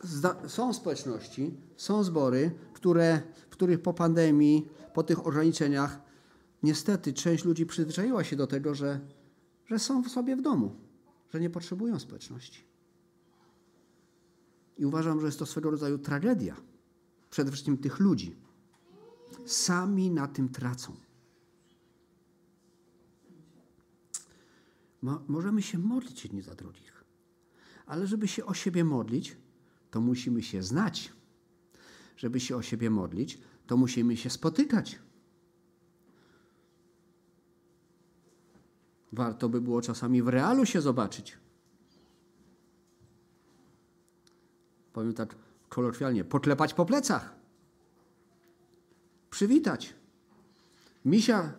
Zda, 0.02 0.48
są 0.48 0.72
społeczności, 0.72 1.54
są 1.76 2.04
zbory, 2.04 2.50
które, 2.72 3.20
w 3.48 3.52
których 3.52 3.82
po 3.82 3.94
pandemii, 3.94 4.68
po 4.94 5.02
tych 5.02 5.26
ograniczeniach, 5.26 6.00
niestety 6.62 7.12
część 7.12 7.44
ludzi 7.44 7.66
przyzwyczaiła 7.66 8.25
się 8.25 8.36
do 8.36 8.46
tego, 8.46 8.75
że, 8.75 9.00
że 9.66 9.78
są 9.78 10.08
sobie 10.08 10.36
w 10.36 10.42
domu, 10.42 10.76
że 11.30 11.40
nie 11.40 11.50
potrzebują 11.50 11.98
społeczności. 11.98 12.75
I 14.78 14.87
uważam, 14.87 15.21
że 15.21 15.26
jest 15.26 15.38
to 15.38 15.47
swego 15.47 15.71
rodzaju 15.71 15.99
tragedia. 15.99 16.56
Przede 17.30 17.50
wszystkim 17.50 17.78
tych 17.78 18.00
ludzi. 18.00 18.37
Sami 19.47 20.11
na 20.11 20.28
tym 20.28 20.49
tracą. 20.49 20.97
Mo 25.02 25.23
możemy 25.28 25.62
się 25.62 25.78
modlić 25.78 26.25
jedni 26.25 26.42
za 26.42 26.54
drugich, 26.54 27.04
ale 27.87 28.06
żeby 28.06 28.28
się 28.28 28.45
o 28.45 28.54
siebie 28.54 28.85
modlić, 28.85 29.37
to 29.90 30.00
musimy 30.00 30.42
się 30.42 30.62
znać. 30.62 31.12
Żeby 32.16 32.40
się 32.40 32.56
o 32.56 32.62
siebie 32.62 32.90
modlić, 32.90 33.38
to 33.66 33.76
musimy 33.76 34.16
się 34.16 34.30
spotykać. 34.30 34.99
Warto 39.12 39.49
by 39.49 39.61
było 39.61 39.83
czasami 39.83 40.23
w 40.23 40.28
realu 40.28 40.66
się 40.66 40.80
zobaczyć. 40.80 41.38
Powiem 44.97 45.15
tak 45.15 45.37
kolokwialnie, 45.69 46.25
poklepać 46.25 46.75
po 46.75 46.87
plecach, 46.87 47.35
przywitać, 49.31 49.95
misia, 51.05 51.53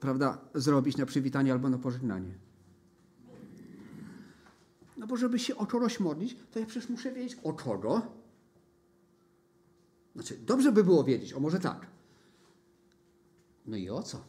prawda, 0.00 0.38
zrobić 0.54 0.96
na 0.96 1.06
przywitanie 1.06 1.52
albo 1.52 1.70
na 1.70 1.78
pożegnanie. 1.78 2.34
No 4.96 5.06
bo 5.06 5.16
żeby 5.16 5.38
się 5.38 5.56
o 5.56 5.66
czegoś 5.66 6.00
modlić, 6.00 6.36
to 6.52 6.58
ja 6.58 6.66
przecież 6.66 6.88
muszę 6.90 7.12
wiedzieć 7.12 7.38
o 7.42 7.52
czego. 7.52 8.02
Znaczy, 10.14 10.38
dobrze 10.38 10.72
by 10.72 10.84
było 10.84 11.04
wiedzieć, 11.04 11.32
o 11.32 11.40
może 11.40 11.60
tak. 11.60 11.86
No 13.66 13.76
i 13.76 13.90
o 13.90 14.02
co? 14.02 14.24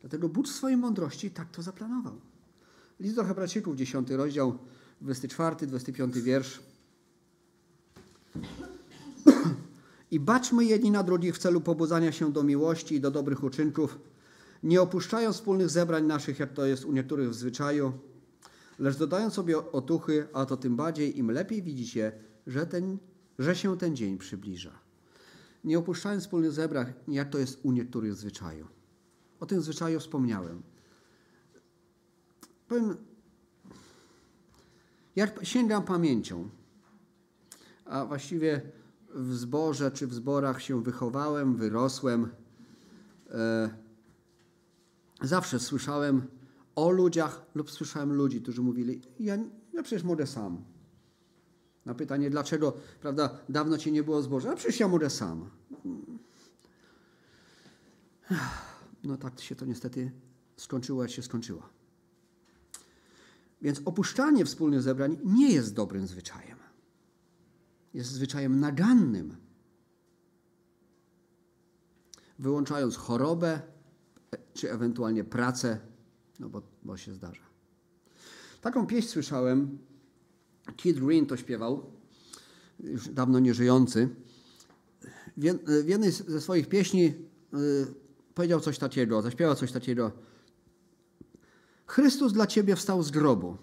Dlatego 0.00 0.28
Bóg 0.28 0.46
w 0.46 0.52
swojej 0.52 0.76
mądrości 0.76 1.30
tak 1.30 1.50
to 1.50 1.62
zaplanował. 1.62 2.20
List 3.00 3.16
do 3.16 3.24
Hebrajczyków, 3.24 3.76
10 3.76 4.10
rozdział, 4.10 4.58
24, 5.00 5.66
25 5.66 6.18
wiersz. 6.18 6.60
I 10.10 10.20
baczmy 10.20 10.64
jedni 10.64 10.90
na 10.90 11.02
drugich 11.02 11.34
w 11.34 11.38
celu 11.38 11.60
pobudzania 11.60 12.12
się 12.12 12.32
do 12.32 12.42
miłości 12.42 12.94
i 12.94 13.00
do 13.00 13.10
dobrych 13.10 13.44
uczynków, 13.44 13.98
nie 14.62 14.82
opuszczając 14.82 15.36
wspólnych 15.36 15.70
zebrań 15.70 16.06
naszych, 16.06 16.38
jak 16.38 16.52
to 16.52 16.66
jest 16.66 16.84
u 16.84 16.92
niektórych 16.92 17.30
w 17.30 17.34
zwyczaju, 17.34 17.92
lecz 18.78 18.96
dodając 18.96 19.34
sobie 19.34 19.72
otuchy, 19.72 20.28
a 20.32 20.46
to 20.46 20.56
tym 20.56 20.76
bardziej 20.76 21.18
im 21.18 21.30
lepiej 21.30 21.62
widzicie, 21.62 22.12
że, 22.46 22.66
ten, 22.66 22.98
że 23.38 23.56
się 23.56 23.78
ten 23.78 23.96
dzień 23.96 24.18
przybliża. 24.18 24.78
Nie 25.64 25.78
opuszczając 25.78 26.22
wspólnych 26.22 26.52
zebrań, 26.52 26.92
jak 27.08 27.30
to 27.30 27.38
jest 27.38 27.60
u 27.62 27.72
niektórych 27.72 28.14
w 28.14 28.18
zwyczaju. 28.18 28.66
O 29.40 29.46
tym 29.46 29.62
zwyczaju 29.62 30.00
wspomniałem. 30.00 30.62
Powiem, 32.68 32.96
jak 35.16 35.44
sięgam 35.44 35.84
pamięcią, 35.84 36.48
a 37.84 38.04
właściwie 38.04 38.62
w 39.14 39.34
zborze 39.34 39.90
czy 39.90 40.06
w 40.06 40.14
zborach 40.14 40.62
się 40.62 40.82
wychowałem, 40.82 41.56
wyrosłem, 41.56 42.28
e, 43.30 43.70
zawsze 45.22 45.58
słyszałem 45.58 46.22
o 46.74 46.90
ludziach 46.90 47.46
lub 47.54 47.70
słyszałem 47.70 48.12
ludzi, 48.12 48.42
którzy 48.42 48.62
mówili, 48.62 49.00
ja, 49.20 49.36
ja 49.72 49.82
przecież 49.82 50.02
mogę 50.02 50.26
sam. 50.26 50.64
Na 51.84 51.94
pytanie, 51.94 52.30
dlaczego, 52.30 52.76
prawda, 53.00 53.38
dawno 53.48 53.78
cię 53.78 53.92
nie 53.92 54.02
było 54.02 54.20
w 54.20 54.24
zborze, 54.24 54.50
a 54.50 54.56
przecież 54.56 54.80
ja 54.80 54.88
mogę 54.88 55.10
sam. 55.10 55.50
No 59.04 59.16
tak 59.16 59.40
się 59.40 59.56
to 59.56 59.64
niestety 59.64 60.12
skończyło, 60.56 61.02
jak 61.02 61.10
się 61.10 61.22
skończyło. 61.22 61.77
Więc 63.62 63.80
opuszczanie 63.84 64.44
wspólnych 64.44 64.82
zebrań 64.82 65.18
nie 65.24 65.52
jest 65.52 65.74
dobrym 65.74 66.06
zwyczajem. 66.06 66.58
Jest 67.94 68.10
zwyczajem 68.10 68.60
nagannym. 68.60 69.36
Wyłączając 72.38 72.96
chorobę, 72.96 73.60
czy 74.54 74.72
ewentualnie 74.72 75.24
pracę, 75.24 75.80
no 76.38 76.48
bo, 76.48 76.62
bo 76.82 76.96
się 76.96 77.14
zdarza. 77.14 77.42
Taką 78.60 78.86
pieśń 78.86 79.08
słyszałem, 79.08 79.78
Kid 80.76 81.00
Green 81.00 81.26
to 81.26 81.36
śpiewał, 81.36 81.90
już 82.80 83.08
dawno 83.08 83.38
nieżyjący. 83.38 84.08
W 85.36 85.88
jednej 85.88 86.12
ze 86.12 86.40
swoich 86.40 86.68
pieśni 86.68 87.04
y, 87.06 87.14
powiedział 88.34 88.60
coś 88.60 88.78
takiego, 88.78 89.22
zaśpiewał 89.22 89.54
coś 89.54 89.72
takiego. 89.72 90.12
Chrystus 91.88 92.32
dla 92.32 92.46
ciebie 92.46 92.76
wstał 92.76 93.02
z 93.02 93.10
grobu, 93.10 93.56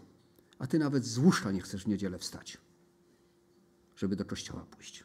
a 0.60 0.68
ty 0.68 0.80
nawet 0.80 1.06
z 1.06 1.18
łóżka 1.18 1.52
nie 1.52 1.62
chcesz 1.62 1.84
w 1.84 1.88
niedzielę 1.88 2.18
wstać, 2.18 2.58
żeby 3.96 4.16
do 4.16 4.26
kościoła 4.26 4.66
pójść. 4.72 5.04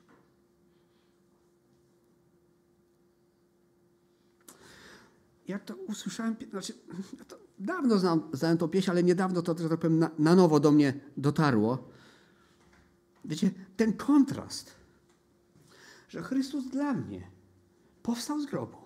Jak 5.48 5.64
to 5.64 5.74
usłyszałem, 5.74 6.36
znaczy, 6.50 6.74
to 7.28 7.38
dawno 7.58 7.98
znam, 7.98 8.30
znałem 8.32 8.58
tą 8.58 8.68
pieśń, 8.68 8.90
ale 8.90 9.02
niedawno 9.02 9.42
to, 9.42 9.58
że 9.58 9.68
tak 9.68 9.80
powiem, 9.80 9.98
na, 9.98 10.10
na 10.18 10.34
nowo 10.34 10.60
do 10.60 10.72
mnie 10.72 11.00
dotarło. 11.16 11.88
Wiecie, 13.24 13.50
ten 13.76 13.92
kontrast, 13.92 14.74
że 16.08 16.22
Chrystus 16.22 16.68
dla 16.68 16.92
mnie 16.94 17.30
powstał 18.02 18.40
z 18.40 18.46
grobu. 18.46 18.79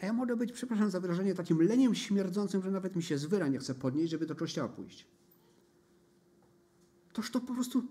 A 0.00 0.06
ja 0.06 0.12
mogę 0.12 0.36
być, 0.36 0.52
przepraszam 0.52 0.90
za 0.90 1.00
wyrażenie, 1.00 1.34
takim 1.34 1.62
leniem 1.62 1.94
śmierdzącym, 1.94 2.62
że 2.62 2.70
nawet 2.70 2.96
mi 2.96 3.02
się 3.02 3.18
zwyra 3.18 3.48
nie 3.48 3.58
chce 3.58 3.74
podnieść, 3.74 4.10
żeby 4.10 4.26
do 4.26 4.34
kościoła 4.34 4.68
pójść. 4.68 5.06
Toż 7.12 7.30
to 7.30 7.40
po 7.40 7.54
prostu 7.54 7.82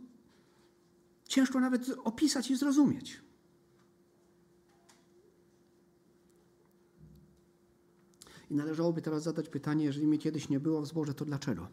ciężko 1.27 1.59
nawet 1.59 1.89
opisać 2.03 2.51
i 2.51 2.55
zrozumieć. 2.55 3.21
I 8.49 8.55
należałoby 8.55 9.01
teraz 9.01 9.23
zadać 9.23 9.49
pytanie, 9.49 9.85
jeżeli 9.85 10.07
mnie 10.07 10.17
kiedyś 10.17 10.49
nie 10.49 10.59
było 10.59 10.81
w 10.81 10.87
zborze, 10.87 11.13
to 11.13 11.25
dlaczego? 11.25 11.67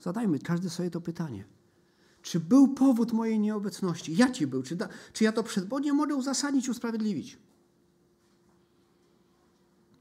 Zadajmy 0.00 0.38
każdy 0.38 0.70
sobie 0.70 0.90
to 0.90 1.00
pytanie. 1.00 1.44
Czy 2.22 2.40
był 2.40 2.74
powód 2.74 3.12
mojej 3.12 3.40
nieobecności? 3.40 4.16
Jaki 4.16 4.46
był? 4.46 4.62
Czy, 4.62 4.76
da, 4.76 4.88
czy 5.12 5.24
ja 5.24 5.32
to 5.32 5.42
przed 5.42 5.64
Bogiem 5.64 5.96
mogę 5.96 6.14
uzasadnić, 6.14 6.68
usprawiedliwić? 6.68 7.38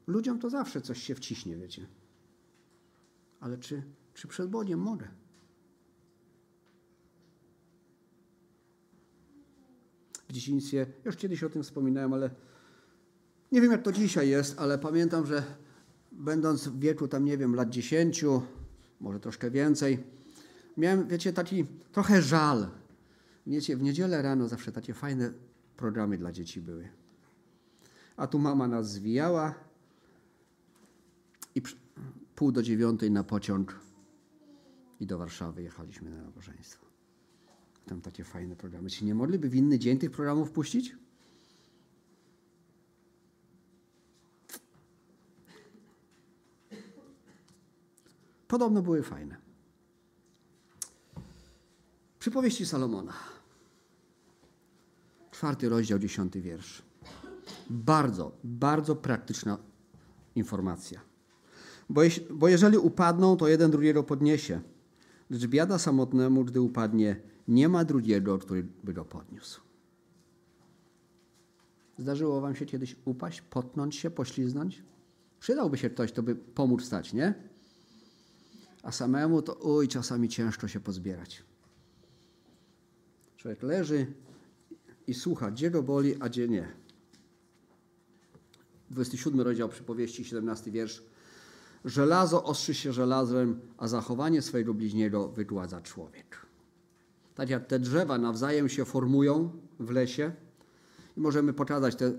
Ludziom 0.08 0.40
to 0.40 0.50
zawsze 0.50 0.82
coś 0.82 1.04
się 1.04 1.16
wciśnie, 1.16 1.58
wiecie. 1.58 1.88
Ale 3.40 3.58
czy, 3.58 3.84
czy 4.14 4.28
przed 4.28 4.50
Bogiem 4.50 4.80
mogę? 4.80 5.08
W 10.30 10.34
dzieciństwie, 10.34 10.86
już 11.06 11.16
kiedyś 11.16 11.44
o 11.44 11.50
tym 11.50 11.64
wspominałem, 11.64 12.14
ale 12.14 12.30
nie 13.52 13.62
wiem 13.62 13.72
jak 13.72 13.82
to 13.82 13.92
dzisiaj 13.92 14.30
jest, 14.30 14.60
ale 14.60 14.78
pamiętam, 14.78 15.26
że 15.26 15.44
będąc 16.12 16.68
w 16.68 16.80
wieku 16.80 17.08
tam, 17.08 17.26
nie 17.26 17.38
wiem, 17.38 17.56
lat 17.56 17.70
10, 17.70 18.26
może 19.00 19.20
troszkę 19.20 19.52
więcej, 19.52 20.04
miałem, 20.78 21.08
wiecie, 21.08 21.34
taki 21.34 21.66
trochę 21.92 22.22
żal. 22.22 22.68
Wiecie, 23.48 23.78
w 23.78 23.82
niedzielę 23.82 24.22
rano 24.22 24.48
zawsze 24.48 24.72
takie 24.72 24.94
fajne 24.94 25.34
programy 25.78 26.18
dla 26.18 26.32
dzieci 26.32 26.62
były. 26.62 26.90
A 28.18 28.28
tu 28.28 28.40
mama 28.40 28.68
nas 28.68 28.92
zwijała 28.92 29.56
pół 32.44 32.52
do 32.52 32.64
dziewiątej 32.64 33.12
na 33.12 33.24
pociąg 33.24 33.80
i 35.00 35.06
do 35.08 35.18
Warszawy 35.18 35.64
jechaliśmy 35.64 36.10
na 36.10 36.24
nabożeństwo. 36.24 36.86
Tam 37.86 38.02
takie 38.02 38.24
fajne 38.24 38.56
programy. 38.56 38.90
Czy 38.90 39.06
nie 39.06 39.16
mogliby 39.16 39.50
w 39.50 39.56
inny 39.56 39.80
dzień 39.80 39.98
tych 39.98 40.12
programów 40.12 40.52
puścić? 40.52 40.96
Podobno 48.48 48.82
były 48.82 49.04
fajne. 49.04 49.38
Przypowieści 52.20 52.66
Salomona. 52.66 53.14
Czwarty 55.32 55.70
rozdział, 55.70 56.00
dziesiąty 56.00 56.42
wiersz. 56.42 56.84
Bardzo, 57.70 58.32
bardzo 58.44 58.96
praktyczna 58.96 59.58
informacja. 60.36 61.13
Bo, 61.90 62.04
jeś, 62.04 62.20
bo 62.20 62.48
jeżeli 62.48 62.78
upadną, 62.78 63.38
to 63.38 63.48
jeden 63.48 63.72
drugiego 63.72 64.04
podniesie. 64.04 64.62
Lecz 65.30 65.48
biada 65.48 65.80
samotnemu, 65.80 66.46
gdy 66.46 66.62
upadnie, 66.62 67.16
nie 67.48 67.70
ma 67.70 67.86
drugiego, 67.86 68.38
który 68.38 68.68
by 68.84 68.94
go 68.94 69.06
podniósł. 69.06 69.62
Zdarzyło 71.98 72.42
wam 72.42 72.56
się 72.56 72.66
kiedyś 72.66 72.96
upaść, 73.06 73.42
potnąć 73.42 73.96
się, 73.96 74.12
pośliznąć? 74.12 74.84
Przydałby 75.40 75.78
się 75.78 75.90
ktoś, 75.90 76.12
kto 76.12 76.24
by 76.24 76.36
pomógł 76.36 76.82
stać, 76.82 77.14
nie? 77.14 77.34
A 78.84 78.92
samemu 78.92 79.42
to, 79.42 79.60
oj, 79.60 79.88
czasami 79.88 80.30
ciężko 80.30 80.68
się 80.68 80.80
pozbierać. 80.80 81.44
Człowiek 83.38 83.64
leży 83.64 84.06
i 85.08 85.14
słucha, 85.14 85.52
gdzie 85.52 85.72
go 85.72 85.84
boli, 85.84 86.16
a 86.20 86.30
gdzie 86.30 86.48
nie. 86.48 86.68
27 88.90 89.42
rozdział 89.42 89.70
przypowieści, 89.70 90.26
17 90.26 90.72
wiersz. 90.72 91.04
Żelazo 91.86 92.44
ostrzy 92.44 92.74
się 92.74 92.94
żelazem, 92.94 93.60
a 93.78 93.88
zachowanie 93.88 94.42
swojego 94.42 94.74
bliźniego 94.74 95.28
wygładza 95.30 95.82
człowiek. 95.82 96.46
Tak 97.36 97.50
jak 97.50 97.68
te 97.68 97.80
drzewa 97.80 98.18
nawzajem 98.18 98.70
się 98.70 98.86
formują 98.86 99.52
w 99.80 99.90
lesie 99.90 100.32
i 101.18 101.22
możemy 101.22 101.54
pokazać 101.54 101.96
te, 101.96 102.06
e, 102.06 102.12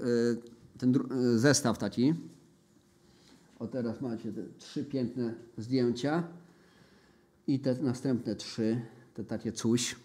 ten 0.79 0.95
e, 0.97 1.39
zestaw 1.39 1.79
taki. 1.79 2.15
O 3.59 3.67
teraz 3.67 4.01
macie 4.01 4.33
te 4.33 4.43
trzy 4.59 4.85
piękne 4.85 5.35
zdjęcia 5.59 6.23
i 7.47 7.61
te 7.61 7.75
następne 7.75 8.37
trzy, 8.37 8.81
te 9.15 9.25
takie 9.25 9.53
coś. 9.53 9.97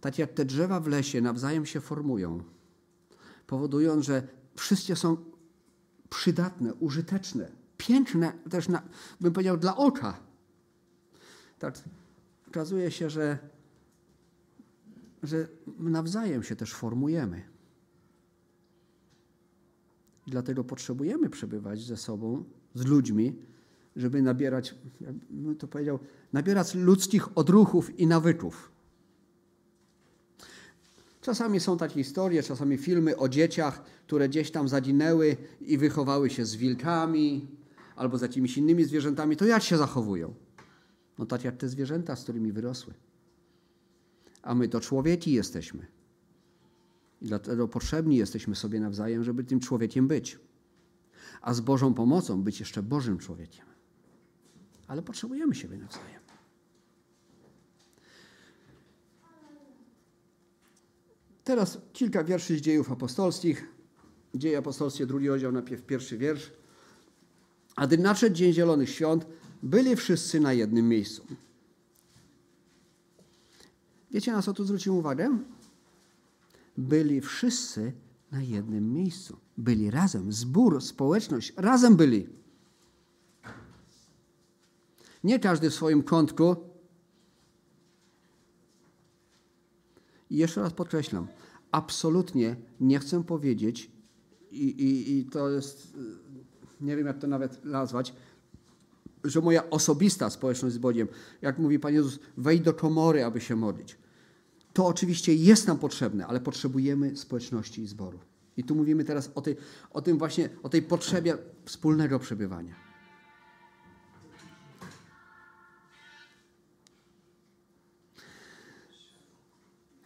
Tak 0.00 0.18
jak 0.18 0.32
te 0.32 0.44
drzewa 0.44 0.80
w 0.80 0.86
lesie 0.86 1.20
nawzajem 1.20 1.66
się 1.66 1.80
formują, 1.80 2.42
powodują, 3.46 4.02
że 4.02 4.22
wszystkie 4.54 4.96
są 4.96 5.16
przydatne, 6.10 6.74
użyteczne, 6.74 7.57
piękne 7.78 8.32
też, 8.50 8.68
na, 8.68 8.82
bym 9.20 9.32
powiedział, 9.32 9.56
dla 9.56 9.76
oka. 9.76 10.20
Tak, 11.58 11.78
okazuje 12.48 12.90
się, 12.90 13.10
że, 13.10 13.38
że 15.22 15.48
nawzajem 15.78 16.42
się 16.42 16.56
też 16.56 16.74
formujemy. 16.74 17.42
Dlatego 20.26 20.64
potrzebujemy 20.64 21.30
przebywać 21.30 21.80
ze 21.80 21.96
sobą, 21.96 22.44
z 22.74 22.84
ludźmi, 22.84 23.36
żeby 23.96 24.22
nabierać, 24.22 24.74
ja 25.00 25.08
bym 25.30 25.56
to 25.56 25.68
powiedział, 25.68 25.98
nabierać 26.32 26.74
ludzkich 26.74 27.38
odruchów 27.38 28.00
i 28.00 28.06
nawyków. 28.06 28.72
Czasami 31.20 31.60
są 31.60 31.78
takie 31.78 31.94
historie, 31.94 32.42
czasami 32.42 32.78
filmy 32.78 33.16
o 33.16 33.28
dzieciach, 33.28 33.82
które 34.06 34.28
gdzieś 34.28 34.50
tam 34.50 34.68
zaginęły 34.68 35.36
i 35.60 35.78
wychowały 35.78 36.30
się 36.30 36.44
z 36.44 36.56
wilkami 36.56 37.57
albo 37.98 38.18
z 38.18 38.22
jakimiś 38.22 38.58
innymi 38.58 38.84
zwierzętami. 38.84 39.36
To 39.36 39.44
jak 39.44 39.62
się 39.62 39.76
zachowują? 39.76 40.34
No 41.18 41.26
tak 41.26 41.44
jak 41.44 41.56
te 41.56 41.68
zwierzęta, 41.68 42.16
z 42.16 42.22
którymi 42.22 42.52
wyrosły. 42.52 42.94
A 44.42 44.54
my 44.54 44.68
to 44.68 44.80
człowieki 44.80 45.32
jesteśmy. 45.32 45.86
I 47.22 47.26
dlatego 47.26 47.68
potrzebni 47.68 48.16
jesteśmy 48.16 48.56
sobie 48.56 48.80
nawzajem, 48.80 49.24
żeby 49.24 49.44
tym 49.44 49.60
człowiekiem 49.60 50.08
być. 50.08 50.38
A 51.40 51.54
z 51.54 51.60
Bożą 51.60 51.94
pomocą 51.94 52.42
być 52.42 52.60
jeszcze 52.60 52.82
Bożym 52.82 53.18
człowiekiem. 53.18 53.66
Ale 54.86 55.02
potrzebujemy 55.02 55.54
siebie 55.54 55.78
nawzajem. 55.78 56.22
Teraz 61.44 61.78
kilka 61.92 62.24
wierszy 62.24 62.58
z 62.58 62.60
dziejów 62.60 62.92
apostolskich. 62.92 63.66
Dzieje 64.34 64.58
apostolskie, 64.58 65.06
drugi 65.06 65.28
rozdział, 65.28 65.52
najpierw 65.52 65.82
pierwszy 65.82 66.18
wiersz. 66.18 66.52
A 67.78 67.86
gdy 67.86 67.98
nadszedł 67.98 68.36
Dzień 68.36 68.52
Zielonych 68.52 68.90
Świąt, 68.90 69.26
byli 69.62 69.96
wszyscy 69.96 70.40
na 70.40 70.52
jednym 70.52 70.88
miejscu. 70.88 71.26
Wiecie, 74.10 74.32
na 74.32 74.42
co 74.42 74.52
tu 74.52 74.64
zwrócił 74.64 74.96
uwagę? 74.96 75.38
Byli 76.76 77.20
wszyscy 77.20 77.92
na 78.32 78.42
jednym 78.42 78.92
miejscu. 78.92 79.36
Byli 79.58 79.90
razem, 79.90 80.32
zbór, 80.32 80.82
społeczność, 80.82 81.52
razem 81.56 81.96
byli. 81.96 82.28
Nie 85.24 85.38
każdy 85.38 85.70
w 85.70 85.74
swoim 85.74 86.02
kątku. 86.02 86.56
I 90.30 90.36
jeszcze 90.36 90.60
raz 90.60 90.72
podkreślam, 90.72 91.26
absolutnie 91.70 92.56
nie 92.80 92.98
chcę 92.98 93.24
powiedzieć, 93.24 93.90
i, 94.50 94.64
i, 94.64 95.18
i 95.18 95.24
to 95.24 95.50
jest, 95.50 95.96
nie 96.80 96.96
wiem 96.96 97.06
jak 97.06 97.18
to 97.18 97.26
nawet 97.26 97.64
nazwać, 97.64 98.14
że 99.24 99.40
moja 99.40 99.70
osobista 99.70 100.30
społeczność 100.30 100.74
z 100.74 100.78
Bogiem, 100.78 101.08
jak 101.42 101.58
mówi 101.58 101.78
Pan 101.78 101.94
Jezus, 101.94 102.18
wejdź 102.36 102.62
do 102.62 102.74
komory, 102.74 103.24
aby 103.24 103.40
się 103.40 103.56
modlić. 103.56 103.98
To 104.72 104.86
oczywiście 104.86 105.34
jest 105.34 105.66
nam 105.66 105.78
potrzebne, 105.78 106.26
ale 106.26 106.40
potrzebujemy 106.40 107.16
społeczności 107.16 107.82
i 107.82 107.86
zboru. 107.86 108.18
I 108.56 108.64
tu 108.64 108.74
mówimy 108.74 109.04
teraz 109.04 109.30
o 109.34 109.42
tej, 109.42 109.56
o 109.90 110.02
tym 110.02 110.18
właśnie, 110.18 110.48
o 110.62 110.68
tej 110.68 110.82
potrzebie 110.82 111.38
wspólnego 111.64 112.18
przebywania. 112.18 112.74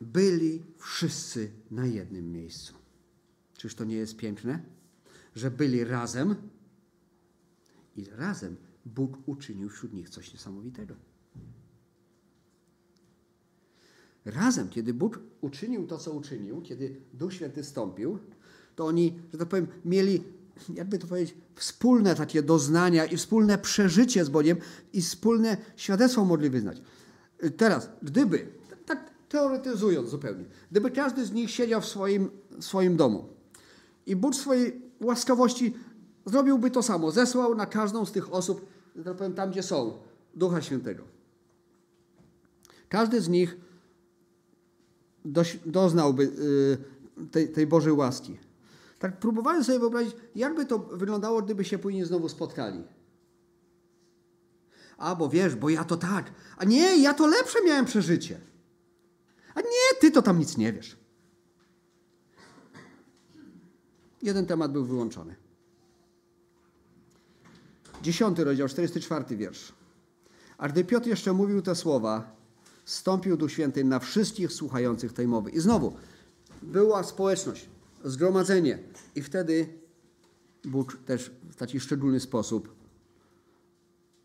Byli 0.00 0.62
wszyscy 0.78 1.50
na 1.70 1.87
jednym 1.87 2.32
miejscu. 2.32 2.74
Czyż 3.56 3.74
to 3.74 3.85
nie 3.85 3.96
jest 3.96 4.16
piękne? 4.16 4.62
Że 5.35 5.50
byli 5.50 5.85
razem 5.85 6.37
i 7.96 8.05
razem 8.05 8.57
Bóg 8.87 9.18
uczynił 9.26 9.68
wśród 9.68 9.92
nich 9.92 10.11
coś 10.11 10.33
niesamowitego. 10.33 10.94
Razem, 14.24 14.68
kiedy 14.68 14.94
Bóg 14.94 15.20
uczynił 15.40 15.87
to, 15.87 15.98
co 15.98 16.12
uczynił, 16.12 16.62
kiedy 16.62 17.00
Duch 17.12 17.35
Święty 17.35 17.64
stąpił, 17.64 18.18
to 18.76 18.87
oni, 18.87 19.18
że 19.33 19.38
tak 19.38 19.48
powiem, 19.48 19.66
mieli, 19.85 20.22
jakby 20.74 20.98
to 20.98 21.07
powiedzieć, 21.07 21.35
wspólne 21.55 22.14
takie 22.14 22.42
doznania 22.42 23.05
i 23.05 23.16
wspólne 23.16 23.59
przeżycie 23.59 24.24
z 24.24 24.28
Bogiem 24.28 24.57
i 24.92 25.02
wspólne 25.02 25.57
świadectwo 25.76 26.24
mogli 26.24 26.50
wyznać. 26.50 26.83
Teraz, 27.57 27.88
gdyby, 28.02 28.46
tak 28.87 29.11
teoretyzując 29.28 30.09
zupełnie, 30.09 30.44
gdyby 30.70 30.90
każdy 30.90 31.26
z 31.26 31.33
nich 31.33 31.50
siedział 31.50 31.81
w 31.81 31.87
swoim, 31.87 32.31
swoim 32.61 32.96
domu 32.96 33.28
i 34.07 34.16
Bóg 34.16 34.35
swojej 34.35 34.83
łaskawości 35.00 35.74
zrobiłby 36.26 36.70
to 36.70 36.82
samo, 36.82 37.11
zesłał 37.11 37.54
na 37.54 37.66
każdą 37.66 38.06
z 38.06 38.12
tych 38.12 38.35
osób, 38.35 38.66
tak 39.04 39.35
tam 39.35 39.50
gdzie 39.50 39.62
są, 39.62 39.98
Ducha 40.35 40.62
Świętego. 40.62 41.02
Każdy 42.88 43.20
z 43.20 43.28
nich 43.28 43.56
doznałby 45.66 46.22
y, 46.22 47.28
tej, 47.30 47.48
tej 47.48 47.66
Bożej 47.66 47.92
łaski. 47.92 48.38
Tak 48.98 49.18
próbowałem 49.18 49.64
sobie 49.64 49.78
wyobrazić, 49.78 50.16
jakby 50.35 50.66
to 50.66 50.78
wyglądało, 50.78 51.42
gdyby 51.42 51.64
się 51.64 51.78
później 51.78 52.04
znowu 52.04 52.28
spotkali. 52.28 52.85
A, 54.98 55.14
bo 55.14 55.28
wiesz, 55.28 55.54
bo 55.54 55.70
ja 55.70 55.85
to 55.85 55.96
tak. 55.96 56.32
A 56.56 56.64
nie, 56.64 57.02
ja 57.02 57.14
to 57.14 57.26
lepsze 57.26 57.58
miałem 57.64 57.85
przeżycie. 57.85 58.40
A 59.54 59.61
nie, 59.61 60.00
ty 60.00 60.11
to 60.11 60.22
tam 60.22 60.38
nic 60.38 60.56
nie 60.56 60.72
wiesz. 60.72 60.96
Jeden 64.22 64.46
temat 64.46 64.72
był 64.72 64.85
wyłączony. 64.85 65.41
Dziesiąty 68.02 68.44
rozdział, 68.44 68.68
44 68.68 69.36
wiersz. 69.36 69.72
A 70.58 70.68
gdy 70.68 70.84
Piotr 70.84 71.08
jeszcze 71.08 71.32
mówił 71.32 71.62
te 71.62 71.74
słowa, 71.74 72.36
stąpił 72.84 73.36
Duch 73.36 73.52
Święty 73.52 73.84
na 73.84 73.98
wszystkich 73.98 74.52
słuchających 74.52 75.12
tej 75.12 75.28
mowy. 75.28 75.50
I 75.50 75.60
znowu, 75.60 75.96
była 76.62 77.02
społeczność, 77.02 77.68
zgromadzenie. 78.04 78.78
I 79.14 79.22
wtedy 79.22 79.68
Bóg 80.64 80.96
też 81.06 81.30
w 81.50 81.56
taki 81.56 81.80
szczególny 81.80 82.20
sposób 82.20 82.74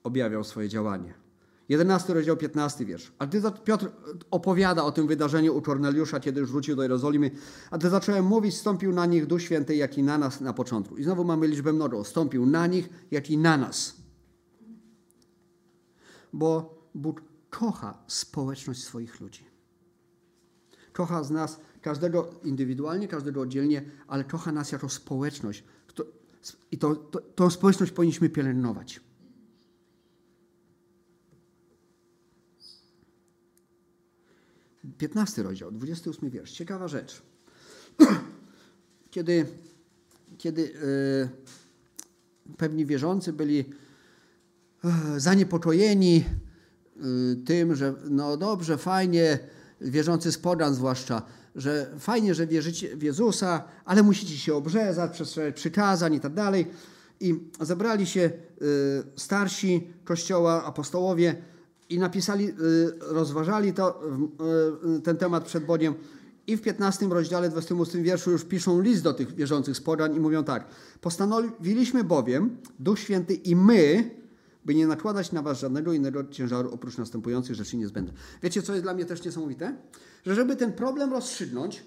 objawiał 0.04 0.44
swoje 0.44 0.70
działanie. 0.70 1.27
11 1.70 2.14
rozdział, 2.14 2.38
15 2.38 2.86
wiersz. 2.86 3.12
A 3.20 3.26
gdy 3.26 3.42
Piotr 3.64 3.92
opowiada 4.32 4.84
o 4.84 4.92
tym 4.92 5.08
wydarzeniu 5.08 5.58
u 5.58 5.62
Korneliusza, 5.62 6.20
kiedy 6.20 6.40
już 6.40 6.52
wrócił 6.52 6.76
do 6.76 6.82
Jerozolimy, 6.82 7.32
a 7.72 7.78
gdy 7.78 7.90
zacząłem 7.90 8.26
mówić, 8.26 8.56
stąpił 8.56 8.94
na 8.94 9.06
nich 9.06 9.26
Duch 9.26 9.42
Święty, 9.42 9.76
jak 9.76 9.98
i 9.98 10.04
na 10.04 10.18
nas 10.18 10.42
na 10.42 10.54
początku. 10.54 10.98
I 10.98 11.04
znowu 11.04 11.24
mamy 11.24 11.48
liczbę 11.48 11.74
mnogą. 11.74 12.04
Stąpił 12.04 12.46
na 12.46 12.68
nich, 12.68 12.90
jak 13.12 13.30
i 13.30 13.38
na 13.38 13.58
nas. 13.58 13.96
Bo 16.34 16.78
Bóg 16.96 17.22
kocha 17.50 18.04
społeczność 18.08 18.84
swoich 18.84 19.22
ludzi. 19.22 19.44
Kocha 20.94 21.24
z 21.24 21.32
nas 21.32 21.60
każdego 21.82 22.30
indywidualnie, 22.44 23.08
każdego 23.08 23.42
oddzielnie, 23.42 23.86
ale 24.08 24.24
kocha 24.24 24.52
nas 24.52 24.72
jako 24.72 24.90
społeczność. 24.90 25.64
I 26.72 26.78
to, 26.78 26.96
to, 26.96 27.20
tą 27.20 27.50
społeczność 27.50 27.92
powinniśmy 27.92 28.30
pielęgnować. 28.30 29.07
Piętnasty 34.98 35.44
rozdział, 35.44 35.72
28 35.72 36.30
wiersz. 36.30 36.52
Ciekawa 36.52 36.88
rzecz. 36.88 37.22
Kiedy, 39.12 39.46
kiedy 40.38 40.62
yy, 40.62 41.30
pewni 42.58 42.86
wierzący 42.86 43.34
byli 43.34 43.58
yy, 44.84 45.20
zaniepokojeni 45.20 46.26
yy, 46.96 47.36
tym, 47.46 47.76
że 47.76 47.94
no 48.10 48.38
dobrze, 48.38 48.78
fajnie, 48.78 49.40
wierzący 49.82 50.32
z 50.32 50.38
pogan 50.38 50.74
zwłaszcza, 50.74 51.22
że 51.56 51.92
fajnie, 52.00 52.34
że 52.36 52.48
wierzycie 52.48 52.98
w 52.98 53.04
Jezusa, 53.04 53.64
ale 53.86 54.04
musicie 54.04 54.38
się 54.38 54.56
obrzezać, 54.56 55.12
przestrzegać 55.12 55.56
przykazań 55.56 56.14
i 56.14 56.20
tak 56.20 56.34
dalej. 56.34 56.68
I 57.20 57.36
zebrali 57.62 58.06
się 58.06 58.32
starsi 59.16 59.94
kościoła, 60.04 60.64
apostołowie, 60.66 61.36
i 61.90 62.00
napisali, 62.00 62.50
y, 62.50 62.54
rozważali 63.00 63.74
to, 63.74 64.02
y, 64.98 65.02
ten 65.02 65.18
temat 65.18 65.46
przed 65.46 65.66
Bogiem. 65.66 65.94
I 66.48 66.58
w 66.58 66.62
15 66.62 67.10
rozdziale, 67.10 67.50
28 67.50 68.04
wierszu 68.04 68.32
już 68.32 68.44
piszą 68.44 68.82
list 68.82 69.04
do 69.04 69.14
tych 69.14 69.36
wierzących 69.36 69.78
z 69.78 69.84
i 70.16 70.20
mówią 70.20 70.44
tak. 70.44 70.68
Postanowiliśmy 71.02 72.04
bowiem, 72.04 72.58
Duch 72.80 73.00
Święty 73.00 73.34
i 73.34 73.56
my, 73.56 74.12
by 74.66 74.76
nie 74.76 74.88
nakładać 74.88 75.32
na 75.32 75.42
was 75.42 75.60
żadnego 75.60 75.94
innego 75.94 76.24
ciężaru 76.24 76.74
oprócz 76.74 76.98
następujących 76.98 77.56
rzeczy 77.56 77.78
niezbędnych. 77.78 78.16
Wiecie, 78.44 78.62
co 78.62 78.74
jest 78.74 78.86
dla 78.86 78.94
mnie 78.94 79.06
też 79.06 79.24
niesamowite? 79.24 79.78
Że 80.26 80.36
żeby 80.36 80.56
ten 80.56 80.74
problem 80.74 81.12
rozstrzygnąć, 81.12 81.84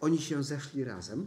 oni 0.00 0.18
się 0.18 0.42
zeszli 0.42 0.84
razem. 0.84 1.26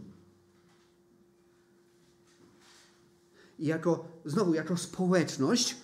I 3.58 3.66
jako, 3.66 4.08
znowu, 4.24 4.54
jako 4.54 4.76
społeczność 4.76 5.76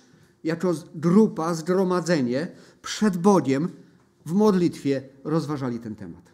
jako 0.44 0.74
grupa, 0.94 1.54
zgromadzenie 1.54 2.48
przed 2.83 3.16
Bogiem 3.16 3.68
w 4.26 4.33
modlitwie 4.33 5.02
rozważali 5.24 5.80
ten 5.80 5.94
temat. 5.94 6.33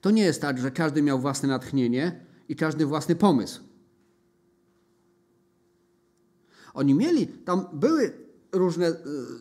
To 0.00 0.10
nie 0.10 0.22
jest 0.22 0.40
tak, 0.40 0.58
że 0.58 0.70
każdy 0.70 1.02
miał 1.02 1.20
własne 1.20 1.48
natchnienie 1.48 2.20
i 2.48 2.56
każdy 2.56 2.86
własny 2.86 3.16
pomysł. 3.16 3.60
Oni 6.74 6.94
mieli, 6.94 7.26
tam 7.26 7.66
były 7.72 8.12
różne, 8.52 8.88
y, 8.88 8.94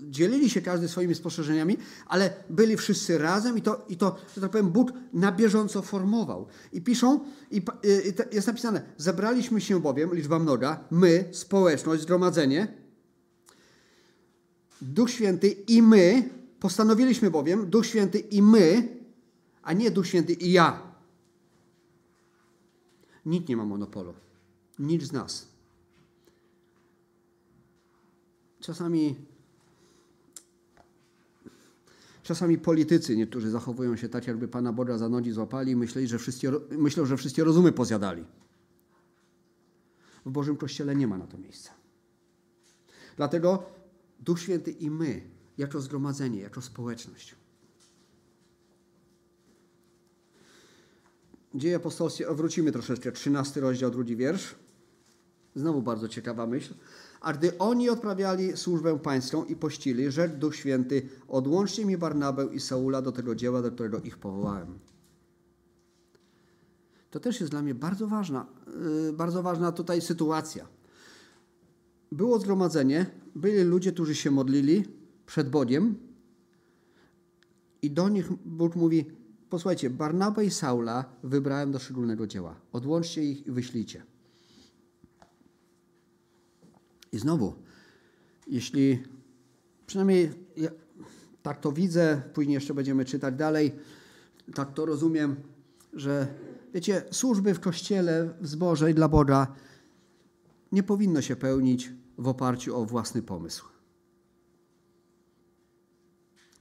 dzielili 0.09 0.49
się 0.49 0.61
każdy 0.61 0.87
swoimi 0.87 1.15
spostrzeżeniami, 1.15 1.77
ale 2.05 2.33
byli 2.49 2.77
wszyscy 2.77 3.17
razem 3.17 3.57
i 3.57 3.61
to, 3.61 3.85
i 3.89 3.97
to 3.97 4.15
że 4.35 4.41
tak 4.41 4.51
powiem, 4.51 4.69
Bóg 4.69 4.91
na 5.13 5.31
bieżąco 5.31 5.81
formował. 5.81 6.47
I 6.73 6.81
piszą, 6.81 7.19
i, 7.51 7.57
y, 7.85 8.13
i 8.31 8.35
jest 8.35 8.47
napisane, 8.47 8.81
zebraliśmy 8.97 9.61
się 9.61 9.79
bowiem, 9.81 10.15
liczba 10.15 10.39
mnoga, 10.39 10.83
my, 10.91 11.25
społeczność, 11.31 12.01
zgromadzenie, 12.01 12.78
Duch 14.81 15.09
Święty 15.09 15.49
i 15.49 15.81
my, 15.81 16.29
postanowiliśmy 16.59 17.31
bowiem, 17.31 17.69
Duch 17.69 17.85
Święty 17.85 18.19
i 18.19 18.41
my, 18.41 18.87
a 19.63 19.73
nie 19.73 19.91
Duch 19.91 20.07
Święty 20.07 20.33
i 20.33 20.51
ja. 20.51 20.81
Nikt 23.25 23.49
nie 23.49 23.57
ma 23.57 23.65
monopolu. 23.65 24.13
Nikt 24.79 25.05
z 25.05 25.11
nas. 25.11 25.47
Czasami, 28.59 29.15
czasami 32.23 32.57
politycy 32.57 33.17
niektórzy 33.17 33.49
zachowują 33.49 33.95
się 33.95 34.09
tak, 34.09 34.27
jakby 34.27 34.47
Pana 34.47 34.73
Boga 34.73 34.97
za 34.97 35.09
nogi 35.09 35.31
złapali 35.31 35.71
i 35.71 35.75
myśleli, 35.75 36.07
że 36.07 36.19
wszystkie, 36.19 36.51
myślą, 36.71 37.05
że 37.05 37.17
wszystkie 37.17 37.43
rozumy 37.43 37.71
pozjadali. 37.71 38.23
W 40.25 40.31
Bożym 40.31 40.57
Kościele 40.57 40.95
nie 40.95 41.07
ma 41.07 41.17
na 41.17 41.27
to 41.27 41.37
miejsca. 41.37 41.71
Dlatego 43.17 43.63
Duch 44.19 44.39
Święty 44.39 44.71
i 44.71 44.89
my, 44.89 45.21
jako 45.57 45.81
zgromadzenie, 45.81 46.39
jako 46.39 46.61
społeczność. 46.61 47.35
Dzieje 51.55 51.75
apostolskie, 51.75 52.25
wrócimy 52.33 52.71
troszeczkę, 52.71 53.11
13 53.11 53.61
rozdział, 53.61 53.91
drugi 53.91 54.15
wiersz. 54.15 54.55
Znowu 55.55 55.81
bardzo 55.81 56.07
ciekawa 56.07 56.47
myśl. 56.47 56.73
A 57.21 57.33
gdy 57.33 57.57
oni 57.57 57.89
odprawiali 57.89 58.57
służbę 58.57 58.99
pańską 58.99 59.45
i 59.45 59.55
pościli, 59.55 60.11
rzekł 60.11 60.37
Duch 60.37 60.55
Święty, 60.55 61.09
odłączcie 61.27 61.85
mi 61.85 61.97
Barnabę 61.97 62.45
i 62.45 62.59
Saula 62.59 63.01
do 63.01 63.11
tego 63.11 63.35
dzieła, 63.35 63.61
do 63.61 63.71
którego 63.71 63.99
ich 63.99 64.17
powołałem. 64.17 64.79
To 67.11 67.19
też 67.19 67.39
jest 67.39 67.51
dla 67.51 67.61
mnie 67.61 67.75
bardzo 67.75 68.07
ważna, 68.07 68.45
yy, 69.05 69.13
bardzo 69.13 69.43
ważna 69.43 69.71
tutaj 69.71 70.01
sytuacja. 70.01 70.67
Było 72.11 72.39
zgromadzenie, 72.39 73.05
byli 73.39 73.63
ludzie, 73.63 73.91
którzy 73.91 74.15
się 74.15 74.31
modlili 74.31 74.83
przed 75.25 75.49
Bogiem 75.49 75.95
i 77.81 77.91
do 77.91 78.09
nich 78.09 78.31
Bóg 78.45 78.75
mówi, 78.75 79.05
posłuchajcie, 79.49 79.89
Barnabę 79.89 80.45
i 80.45 80.51
Saula 80.51 81.05
wybrałem 81.23 81.71
do 81.71 81.79
szczególnego 81.79 82.27
dzieła. 82.27 82.55
Odłączcie 82.71 83.23
ich 83.23 83.47
i 83.47 83.51
wyślijcie. 83.51 84.03
I 87.11 87.19
znowu, 87.19 87.53
jeśli 88.47 89.03
przynajmniej 89.87 90.31
ja, 90.57 90.69
tak 91.43 91.59
to 91.59 91.71
widzę, 91.71 92.21
później 92.33 92.53
jeszcze 92.53 92.73
będziemy 92.73 93.05
czytać 93.05 93.35
dalej, 93.35 93.71
tak 94.55 94.73
to 94.73 94.85
rozumiem, 94.85 95.35
że 95.93 96.27
wiecie, 96.73 97.03
służby 97.11 97.53
w 97.53 97.59
kościele, 97.59 98.33
w 98.41 98.47
zborze 98.47 98.91
i 98.91 98.93
dla 98.93 99.07
Boga 99.07 99.55
nie 100.71 100.83
powinno 100.83 101.21
się 101.21 101.35
pełnić 101.35 101.91
w 102.19 102.27
oparciu 102.27 102.77
o 102.77 102.85
własny 102.85 103.21
pomysł. 103.21 103.65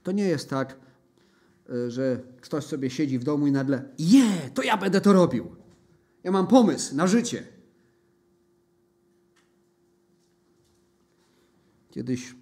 To 0.03 0.11
nie 0.11 0.23
jest 0.23 0.49
tak, 0.49 0.79
y, 1.69 1.91
że 1.91 2.23
ktoś 2.41 2.63
sobie 2.63 2.89
siedzi 2.89 3.19
w 3.19 3.23
domu 3.23 3.47
i 3.47 3.51
nagle, 3.51 3.89
je, 3.99 4.49
to 4.53 4.63
ja 4.63 4.77
będę 4.77 5.01
to 5.01 5.13
robił. 5.13 5.55
Ja 6.23 6.31
mam 6.31 6.47
pomysł 6.47 6.95
na 6.95 7.07
życie. 7.07 7.47
Kiedyś 11.91 12.35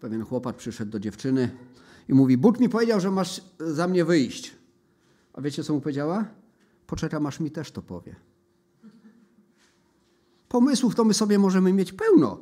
pewien 0.00 0.24
chłopak 0.24 0.56
przyszedł 0.56 0.90
do 0.90 1.00
dziewczyny 1.00 1.50
i 2.08 2.14
mówi: 2.14 2.36
Bóg 2.36 2.60
mi 2.60 2.68
powiedział, 2.68 3.00
że 3.00 3.10
masz 3.10 3.42
za 3.58 3.88
mnie 3.88 4.04
wyjść. 4.04 4.54
A 5.32 5.40
wiecie, 5.40 5.64
co 5.64 5.74
mu 5.74 5.80
powiedziała? 5.80 6.24
Poczekam, 6.86 7.26
aż 7.26 7.40
mi 7.40 7.50
też 7.50 7.70
to 7.70 7.82
powie. 7.82 8.16
Pomysłów 10.48 10.94
to 10.94 11.04
my 11.04 11.14
sobie 11.14 11.38
możemy 11.38 11.72
mieć 11.72 11.92
pełno. 11.92 12.40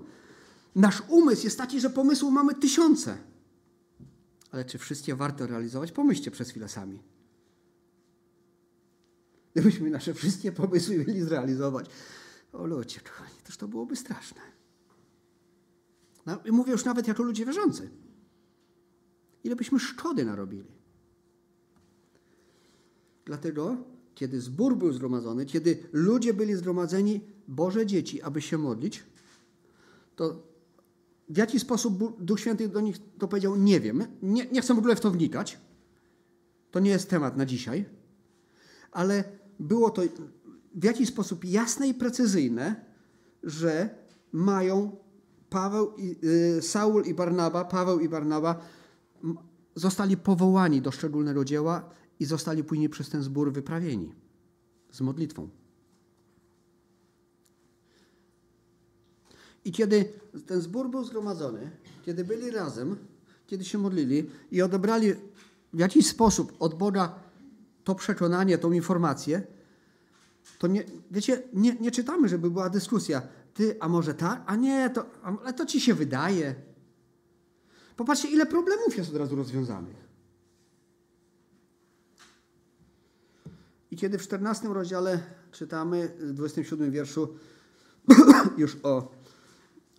Nasz 0.74 1.02
umysł 1.08 1.44
jest 1.44 1.58
taki, 1.58 1.80
że 1.80 1.90
pomysłów 1.90 2.32
mamy 2.32 2.54
tysiące. 2.54 3.18
Ale 4.50 4.64
czy 4.64 4.78
wszystkie 4.78 5.14
warto 5.14 5.46
realizować? 5.46 5.92
Pomyślcie 5.92 6.30
przez 6.30 6.50
chwilę 6.50 6.68
sami. 6.68 7.02
Gdybyśmy 9.52 9.90
nasze 9.90 10.14
wszystkie 10.14 10.52
pomysły 10.52 10.98
mieli 10.98 11.22
zrealizować, 11.22 11.90
o 12.52 12.66
ludzie, 12.66 13.00
kochani, 13.00 13.36
toż 13.44 13.56
to 13.56 13.68
byłoby 13.68 13.96
straszne. 13.96 14.40
No, 16.26 16.38
mówię 16.52 16.72
już 16.72 16.84
nawet 16.84 17.08
jako 17.08 17.22
ludzie 17.22 17.46
wierzący. 17.46 17.90
Ile 19.44 19.56
byśmy 19.56 19.80
szkody 19.80 20.24
narobili. 20.24 20.72
Dlatego, 23.24 23.76
kiedy 24.14 24.40
zbór 24.40 24.76
był 24.76 24.92
zgromadzony, 24.92 25.46
kiedy 25.46 25.88
ludzie 25.92 26.34
byli 26.34 26.54
zgromadzeni, 26.54 27.20
Boże 27.48 27.87
dzieci, 27.87 28.22
aby 28.22 28.42
się 28.42 28.59
modlić, 28.59 29.02
to 30.16 30.42
w 31.28 31.37
jaki 31.37 31.61
sposób 31.61 32.22
Duch 32.22 32.40
Święty 32.40 32.68
do 32.68 32.80
nich 32.80 32.96
to 33.18 33.28
powiedział, 33.28 33.57
nie 33.57 33.80
wiem. 33.80 34.07
Nie, 34.22 34.46
nie 34.46 34.61
chcę 34.61 34.74
w 34.74 34.78
ogóle 34.78 34.96
w 34.96 35.00
to 35.00 35.11
wnikać. 35.11 35.59
To 36.70 36.80
nie 36.80 36.90
jest 36.90 37.11
temat 37.11 37.37
na 37.37 37.46
dzisiaj. 37.46 37.85
Ale 38.92 39.24
było 39.61 39.90
to 39.90 40.02
w 40.74 40.85
jakiś 40.85 41.09
sposób 41.09 41.44
jasne 41.44 41.88
i 41.88 41.94
precyzyjne, 41.94 42.85
że 43.42 43.94
mają 44.33 44.96
Paweł 45.50 45.92
i, 45.96 46.16
y, 46.59 46.62
Saul 46.62 47.04
i 47.04 47.14
Barnaba, 47.14 47.64
Paweł 47.64 48.00
i 48.00 48.09
Barnaba 48.09 48.61
zostali 49.74 50.16
powołani 50.16 50.83
do 50.83 50.90
szczególnego 50.90 51.44
dzieła 51.44 51.90
i 52.20 52.24
zostali 52.24 52.64
później 52.64 52.88
przez 52.88 53.09
ten 53.09 53.22
zbór 53.22 53.52
wyprawieni 53.52 54.12
z 54.90 55.00
modlitwą. 55.00 55.48
I 59.64 59.72
kiedy 59.72 60.12
ten 60.46 60.61
zbór 60.61 60.90
był 60.90 61.05
zgromadzony, 61.05 61.70
kiedy 62.03 62.24
byli 62.24 62.50
razem, 62.50 62.96
kiedy 63.46 63.64
się 63.64 63.79
modlili 63.79 64.31
i 64.50 64.62
odebrali 64.62 65.14
w 65.72 65.79
jakiś 65.79 66.07
sposób 66.07 66.53
od 66.59 66.74
Boga 66.74 67.14
to 67.85 67.94
przekonanie, 67.94 68.59
tą 68.59 68.72
informację, 68.72 69.42
to 70.59 70.66
nie, 70.66 70.85
wiecie, 71.11 71.42
nie, 71.53 71.77
nie 71.81 71.90
czytamy, 71.90 72.29
żeby 72.29 72.50
była 72.50 72.70
dyskusja. 72.70 73.22
Ty, 73.55 73.77
a 73.81 73.88
może 73.88 74.14
tak? 74.14 74.42
A 74.46 74.57
nie, 74.57 74.90
to, 74.90 75.07
ale 75.22 75.53
to 75.53 75.66
ci 75.66 75.81
się 75.81 75.94
wydaje. 75.94 76.55
Popatrzcie, 77.96 78.29
ile 78.29 78.46
problemów 78.46 78.96
jest 78.96 79.11
od 79.11 79.16
razu 79.16 79.37
rozwiązanych. 79.37 80.05
I 83.90 83.96
kiedy 83.96 84.18
w 84.18 84.22
14 84.22 84.68
rozdziale 84.68 85.20
czytamy, 85.53 86.09
w 86.18 86.33
27 86.33 86.90
wierszu, 86.90 87.29
już 88.59 88.77
o, 88.83 89.12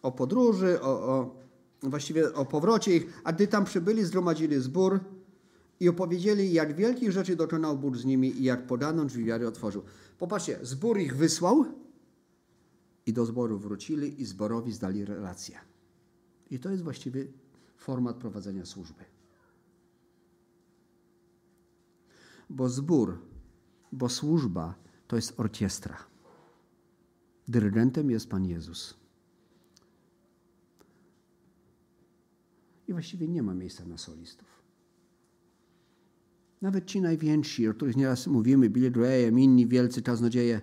o 0.05 0.11
podróży, 0.11 0.81
o, 0.81 0.87
o, 0.87 1.35
właściwie 1.83 2.33
o 2.33 2.45
powrocie 2.45 2.95
ich, 2.95 3.21
a 3.23 3.33
gdy 3.33 3.47
tam 3.47 3.65
przybyli, 3.65 4.05
zgromadzili 4.05 4.61
zbór 4.61 4.99
i 5.79 5.89
opowiedzieli, 5.89 6.53
jak 6.53 6.75
wielkich 6.75 7.11
rzeczy 7.11 7.35
dokonał 7.35 7.77
Bóg 7.77 7.97
z 7.97 8.05
nimi 8.05 8.41
i 8.41 8.43
jak 8.43 8.67
podano 8.67 9.05
drzwi 9.05 9.23
wiary 9.23 9.47
otworzył. 9.47 9.83
Popatrzcie, 10.17 10.59
zbór 10.61 10.99
ich 10.99 11.15
wysłał 11.17 11.65
i 13.05 13.13
do 13.13 13.25
zboru 13.25 13.59
wrócili 13.59 14.21
i 14.21 14.25
zborowi 14.25 14.71
zdali 14.71 15.05
relację. 15.05 15.59
I 16.51 16.59
to 16.59 16.69
jest 16.69 16.83
właściwie 16.83 17.27
format 17.77 18.15
prowadzenia 18.15 18.65
służby. 18.65 19.03
Bo 22.49 22.69
zbór, 22.69 23.17
bo 23.91 24.09
służba 24.09 24.75
to 25.07 25.15
jest 25.15 25.39
orkiestra. 25.39 25.97
Dyrygentem 27.47 28.11
jest 28.11 28.29
Pan 28.29 28.45
Jezus. 28.45 29.04
I 32.87 32.93
właściwie 32.93 33.27
nie 33.27 33.43
ma 33.43 33.53
miejsca 33.53 33.85
na 33.85 33.97
solistów. 33.97 34.47
Nawet 36.61 36.85
ci 36.85 37.01
najwięksi, 37.01 37.67
o 37.67 37.73
których 37.73 37.95
nieraz 37.95 38.27
mówimy, 38.27 38.69
Billy 38.69 38.91
Graham, 38.91 39.39
inni 39.39 39.67
wielcy 39.67 40.01
kaznodzieje, 40.01 40.61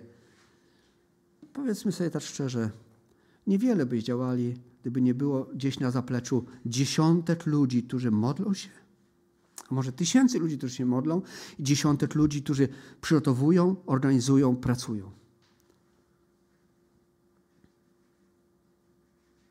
powiedzmy 1.53 1.91
sobie 1.91 2.09
tak 2.09 2.21
szczerze, 2.21 2.71
niewiele 3.47 3.85
by 3.85 4.03
działali, 4.03 4.57
gdyby 4.81 5.01
nie 5.01 5.13
było 5.13 5.45
gdzieś 5.45 5.79
na 5.79 5.91
zapleczu 5.91 6.45
dziesiątek 6.65 7.45
ludzi, 7.45 7.83
którzy 7.83 8.11
modlą 8.11 8.53
się, 8.53 8.69
a 9.69 9.75
może 9.75 9.91
tysięcy 9.91 10.39
ludzi, 10.39 10.57
którzy 10.57 10.75
się 10.75 10.85
modlą, 10.85 11.21
i 11.59 11.63
dziesiątek 11.63 12.15
ludzi, 12.15 12.43
którzy 12.43 12.67
przygotowują, 13.01 13.75
organizują, 13.85 14.55
pracują. 14.55 15.11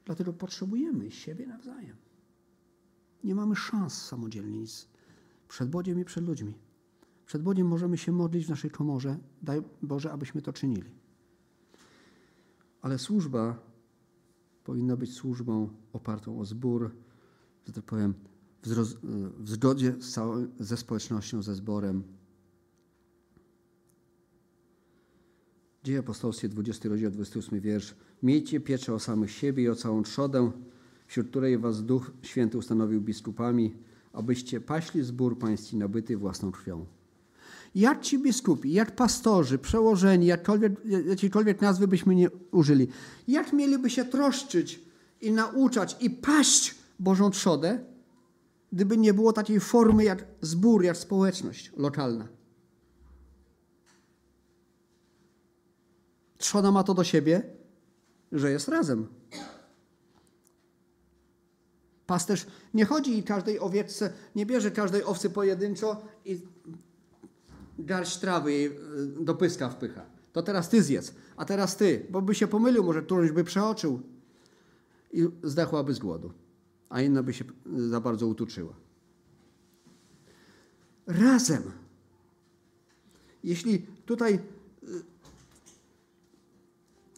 Dlatego 0.05 0.33
potrzebujemy 0.33 1.11
siebie 1.11 1.47
nawzajem. 1.47 1.97
Nie 3.25 3.35
mamy 3.35 3.57
szans 3.57 4.05
samodzielnie 4.05 4.59
nic 4.59 4.89
przed 5.49 5.71
Bogiem 5.71 6.01
i 6.01 6.05
przed 6.05 6.25
ludźmi. 6.25 6.55
Przed 7.27 7.43
Bogiem 7.43 7.67
możemy 7.67 7.99
się 7.99 8.13
modlić 8.13 8.47
w 8.47 8.49
naszej 8.49 8.71
komorze. 8.71 9.19
Daj 9.43 9.63
Boże, 9.83 10.13
abyśmy 10.13 10.43
to 10.43 10.53
czynili. 10.53 10.91
Ale 12.83 12.99
służba 12.99 13.59
powinna 14.65 14.97
być 14.97 15.13
służbą 15.13 15.69
opartą 15.93 16.41
o 16.41 16.45
zbór, 16.45 16.91
że 17.67 17.73
tak 17.73 17.85
powiem, 17.85 18.15
w, 18.63 19.49
zgodzie 19.49 19.95
ze 20.61 20.77
społecznością, 20.77 21.43
ze 21.43 21.55
zborem. 21.55 22.03
Dzieje 25.85 25.99
apostolskie, 25.99 26.49
20 26.49 26.89
rozdział, 26.89 27.11
28 27.11 27.61
wiersz. 27.61 27.95
Miejcie 28.23 28.61
pieczę 28.61 28.95
o 28.95 28.99
samych 28.99 29.31
siebie 29.31 29.63
i 29.63 29.69
o 29.69 29.75
całą 29.75 30.03
trzodę, 30.03 30.53
wśród 31.13 31.29
której 31.29 31.59
was 31.59 31.85
Duch 31.85 32.11
Święty 32.23 32.59
ustanowił 32.59 33.01
biskupami, 33.01 33.75
abyście 34.13 34.61
paśli 34.61 35.03
zbór 35.03 35.39
pański 35.39 35.77
nabyty 35.77 36.17
własną 36.17 36.53
krwią. 36.53 36.87
Jak 37.75 38.01
ci 38.01 38.19
biskupi, 38.19 38.73
jak 38.73 38.97
pastorzy, 38.97 39.59
przełożeni, 39.59 40.27
jakkolwiek, 40.27 40.73
jakiejkolwiek 41.07 41.61
nazwy 41.61 41.89
byśmy 41.89 42.15
nie 42.15 42.31
użyli, 42.51 42.89
jak 43.29 43.53
mieliby 43.53 43.91
się 43.91 44.05
troszczyć 44.05 44.81
i 45.21 45.33
nauczać 45.33 45.97
i 46.01 46.11
paść 46.11 46.75
Bożą 46.99 47.31
trzodę, 47.31 47.85
gdyby 48.73 48.97
nie 48.97 49.15
było 49.15 49.33
takiej 49.33 49.61
formy 49.61 50.05
jak 50.05 50.25
zbór, 50.41 50.83
jak 50.85 50.97
społeczność 50.97 51.73
lokalna. 51.77 52.29
Trzoda 56.39 56.71
ma 56.71 56.85
to 56.85 56.95
do 56.95 57.05
siebie, 57.05 57.43
że 58.33 58.51
jest 58.51 58.69
razem. 58.69 59.22
Pasterz 62.07 62.47
nie 62.75 62.85
chodzi 62.85 63.19
i 63.19 63.23
każdej 63.23 63.59
owieczce, 63.61 64.13
nie 64.37 64.47
bierze 64.47 64.71
każdej 64.71 65.05
owcy 65.05 65.31
pojedynczo 65.31 66.03
i 66.25 66.41
garść 67.79 68.19
trawy 68.19 68.53
jej 68.53 68.67
y, 68.67 68.73
do 69.21 69.35
pyska 69.35 69.69
wpycha. 69.69 70.05
To 70.33 70.43
teraz 70.43 70.69
ty 70.69 70.83
zjedz, 70.83 71.15
a 71.37 71.45
teraz 71.45 71.77
ty, 71.77 72.07
bo 72.11 72.23
by 72.23 72.35
się 72.35 72.47
pomylił, 72.47 72.85
może 72.85 73.03
którąś 73.03 73.33
by 73.33 73.45
przeoczył 73.45 74.01
i 75.13 75.29
zdechłaby 75.43 75.95
z 75.95 75.99
głodu, 75.99 76.33
a 76.89 77.01
inna 77.01 77.23
by 77.23 77.35
się 77.35 77.45
y, 77.79 77.89
za 77.89 78.01
bardzo 78.01 78.27
utuczyła. 78.27 78.75
Razem. 81.07 81.63
Jeśli 83.45 83.87
tutaj 84.07 84.39
y, 84.39 84.45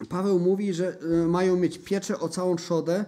Paweł 0.08 0.38
mówi, 0.38 0.74
że 0.74 0.98
mają 1.28 1.56
mieć 1.56 1.78
pieczę 1.78 2.20
o 2.20 2.28
całą 2.28 2.56
trzodę, 2.56 3.04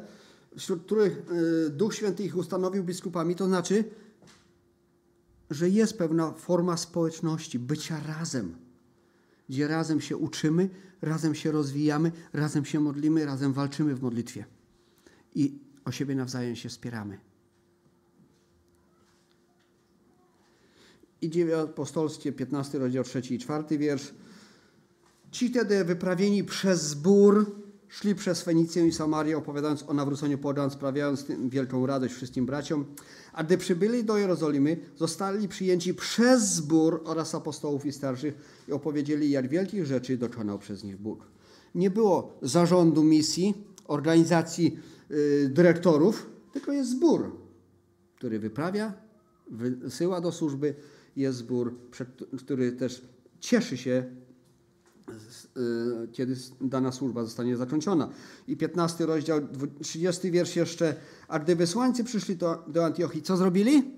wśród 0.58 0.82
których 0.82 1.22
Duch 1.70 1.94
Święty 1.94 2.24
ich 2.24 2.36
ustanowił 2.36 2.84
biskupami, 2.84 3.34
to 3.34 3.46
znaczy 3.46 3.84
że 5.50 5.68
jest 5.68 5.98
pewna 5.98 6.32
forma 6.32 6.76
społeczności, 6.76 7.58
bycia 7.58 8.00
razem, 8.02 8.56
gdzie 9.48 9.68
razem 9.68 10.00
się 10.00 10.16
uczymy, 10.16 10.68
razem 11.02 11.34
się 11.34 11.52
rozwijamy, 11.52 12.12
razem 12.32 12.64
się 12.64 12.80
modlimy, 12.80 13.26
razem 13.26 13.52
walczymy 13.52 13.94
w 13.94 14.02
modlitwie 14.02 14.44
i 15.34 15.58
o 15.84 15.92
siebie 15.92 16.14
nawzajem 16.14 16.56
się 16.56 16.68
wspieramy. 16.68 17.18
I 21.20 21.30
dzieje 21.30 21.60
apostolskie, 21.60 22.32
15 22.32 22.78
rozdział 22.78 23.04
3 23.04 23.22
i 23.30 23.38
4 23.38 23.78
wiersz. 23.78 24.14
Ci 25.30 25.50
tedy 25.50 25.84
wyprawieni 25.84 26.44
przez 26.44 26.82
zbór 26.82 27.65
szli 27.88 28.14
przez 28.14 28.42
Fenicję 28.42 28.86
i 28.86 28.92
Samarię, 28.92 29.38
opowiadając 29.38 29.82
o 29.88 29.94
nawróceniu 29.94 30.38
pogan, 30.38 30.70
sprawiając 30.70 31.24
wielką 31.48 31.86
radość 31.86 32.14
wszystkim 32.14 32.46
braciom. 32.46 32.84
A 33.32 33.44
gdy 33.44 33.58
przybyli 33.58 34.04
do 34.04 34.18
Jerozolimy, 34.18 34.76
zostali 34.96 35.48
przyjęci 35.48 35.94
przez 35.94 36.54
zbór 36.54 37.02
oraz 37.04 37.34
apostołów 37.34 37.86
i 37.86 37.92
starszych 37.92 38.34
i 38.68 38.72
opowiedzieli, 38.72 39.30
jak 39.30 39.48
wielkich 39.48 39.86
rzeczy 39.86 40.16
dokonał 40.16 40.58
przez 40.58 40.84
nich 40.84 40.96
Bóg. 40.96 41.26
Nie 41.74 41.90
było 41.90 42.38
zarządu 42.42 43.02
misji, 43.02 43.54
organizacji 43.84 44.78
yy, 45.10 45.48
dyrektorów, 45.48 46.26
tylko 46.52 46.72
jest 46.72 46.90
zbór, 46.90 47.36
który 48.16 48.38
wyprawia, 48.38 48.92
wysyła 49.80 50.20
do 50.20 50.32
służby. 50.32 50.74
Jest 51.16 51.38
zbór, 51.38 51.74
który 52.38 52.72
też 52.72 53.02
cieszy 53.40 53.76
się 53.76 54.04
kiedy 56.12 56.36
dana 56.60 56.92
służba 56.92 57.24
zostanie 57.24 57.56
zakończona. 57.56 58.10
I 58.48 58.56
15 58.56 59.06
rozdział, 59.06 59.40
30 59.82 60.30
wiersz 60.30 60.56
jeszcze. 60.56 60.96
A 61.28 61.38
gdy 61.38 61.56
wysłańcy 61.56 62.04
przyszli 62.04 62.36
do, 62.36 62.64
do 62.68 62.84
Antiochii, 62.84 63.22
co 63.22 63.36
zrobili? 63.36 63.94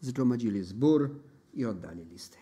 Zgromadzili 0.00 0.62
zbór 0.62 1.10
i 1.54 1.64
oddali 1.64 2.04
listy. 2.04 2.36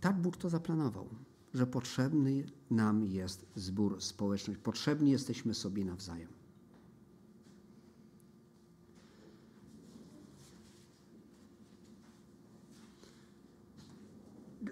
Tak 0.00 0.16
Bóg 0.16 0.36
to 0.36 0.48
zaplanował, 0.48 1.08
że 1.54 1.66
potrzebny 1.66 2.44
nam 2.70 3.04
jest 3.04 3.46
zbór, 3.56 4.02
społeczność. 4.02 4.60
Potrzebni 4.60 5.10
jesteśmy 5.10 5.54
sobie 5.54 5.84
nawzajem. 5.84 6.35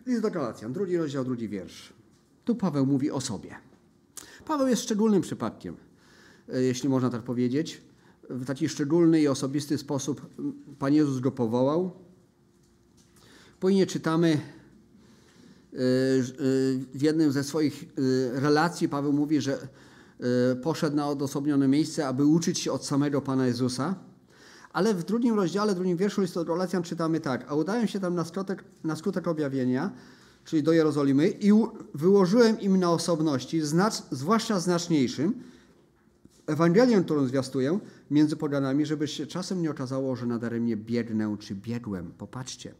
List 0.06 0.22
do 0.22 0.30
Galacjan, 0.30 0.72
drugi 0.72 0.96
rozdział, 0.96 1.24
drugi 1.24 1.48
wiersz. 1.48 1.92
Tu 2.44 2.54
Paweł 2.54 2.86
mówi 2.86 3.10
o 3.10 3.20
sobie. 3.20 3.54
Paweł 4.44 4.68
jest 4.68 4.82
szczególnym 4.82 5.22
przypadkiem, 5.22 5.76
e, 6.48 6.62
jeśli 6.62 6.88
można 6.88 7.10
tak 7.10 7.22
powiedzieć. 7.22 7.82
W 8.30 8.44
taki 8.44 8.68
szczególny 8.68 9.20
i 9.20 9.28
osobisty 9.28 9.78
sposób 9.78 10.26
Pan 10.78 10.94
Jezus 10.94 11.20
go 11.20 11.30
powołał. 11.30 11.92
Później 13.60 13.86
czytamy 13.86 14.28
e, 14.28 14.36
e, 14.36 15.80
w 16.94 17.02
jednym 17.02 17.32
ze 17.32 17.44
swoich 17.44 17.84
relacji 18.32 18.88
Paweł 18.88 19.12
mówi, 19.12 19.40
że 19.40 19.68
poszedł 20.62 20.96
na 20.96 21.08
odosobnione 21.08 21.68
miejsce, 21.68 22.08
aby 22.08 22.24
uczyć 22.24 22.58
się 22.58 22.72
od 22.72 22.86
samego 22.86 23.20
Pana 23.20 23.46
Jezusa. 23.46 23.94
Ale 24.74 24.94
w 24.94 25.04
drugim 25.04 25.34
rozdziale, 25.34 25.74
drugim 25.74 25.96
wierszu 25.96 26.20
listu 26.20 26.44
do 26.44 26.44
Galacjan 26.44 26.82
czytamy 26.82 27.20
tak. 27.20 27.44
A 27.48 27.54
udałem 27.54 27.86
się 27.86 28.00
tam 28.00 28.14
na 28.14 28.24
skutek, 28.24 28.64
na 28.84 28.96
skutek 28.96 29.28
objawienia, 29.28 29.90
czyli 30.44 30.62
do 30.62 30.72
Jerozolimy 30.72 31.28
i 31.28 31.52
wyłożyłem 31.94 32.60
im 32.60 32.80
na 32.80 32.90
osobności, 32.90 33.60
zwłaszcza 34.10 34.60
znaczniejszym, 34.60 35.34
Ewangelię, 36.46 37.00
którą 37.00 37.26
zwiastuję, 37.26 37.78
między 38.10 38.36
poganami, 38.36 38.86
żeby 38.86 39.08
się 39.08 39.26
czasem 39.26 39.62
nie 39.62 39.70
okazało, 39.70 40.16
że 40.16 40.26
nadaremnie 40.26 40.76
biegnę 40.76 41.36
czy 41.40 41.54
biegłem. 41.54 42.12
Popatrzcie. 42.18 42.74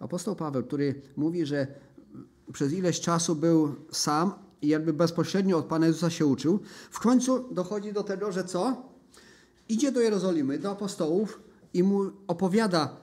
Apostoł 0.00 0.36
Paweł, 0.36 0.62
który 0.62 1.02
mówi, 1.16 1.46
że 1.46 1.66
przez 2.52 2.72
ileś 2.72 3.00
czasu 3.00 3.34
był 3.34 3.74
sam 3.90 4.32
i 4.62 4.68
jakby 4.68 4.92
bezpośrednio 4.92 5.58
od 5.58 5.66
Pana 5.66 5.86
Jezusa 5.86 6.10
się 6.10 6.26
uczył, 6.26 6.60
w 6.90 7.00
końcu 7.00 7.54
dochodzi 7.54 7.92
do 7.92 8.02
tego, 8.02 8.32
że 8.32 8.44
co? 8.44 8.95
Idzie 9.68 9.92
do 9.92 10.00
Jerozolimy, 10.00 10.58
do 10.58 10.70
apostołów 10.70 11.40
i 11.74 11.82
mu 11.82 12.10
opowiada, 12.26 12.96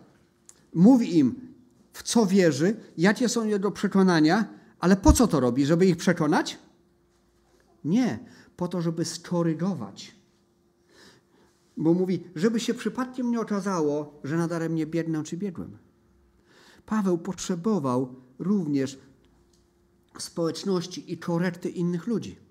mówi 0.74 1.18
im, 1.18 1.54
w 1.94 2.04
co 2.04 2.26
wierzy, 2.26 2.76
jakie 2.98 3.30
są 3.30 3.46
jego 3.46 3.72
przekonania, 3.72 4.50
ale 4.80 4.96
po 4.96 5.14
co 5.14 5.28
to 5.28 5.40
robi? 5.40 5.66
Żeby 5.66 5.86
ich 5.86 5.98
przekonać? 5.98 6.60
Nie, 7.84 8.20
po 8.56 8.68
to, 8.68 8.82
żeby 8.82 9.06
skorygować. 9.06 10.16
Bo 11.78 11.94
mówi, 11.94 12.24
żeby 12.36 12.60
się 12.60 12.74
przypadkiem 12.74 13.32
nie 13.32 13.40
okazało, 13.40 14.20
że 14.24 14.38
nadaremnie 14.38 14.86
biegnę 14.86 15.24
czy 15.24 15.38
biegłem. 15.38 15.78
Paweł 16.86 17.18
potrzebował 17.18 18.16
również 18.40 19.00
społeczności 20.20 21.14
i 21.14 21.18
korekty 21.18 21.70
innych 21.70 22.08
ludzi. 22.08 22.43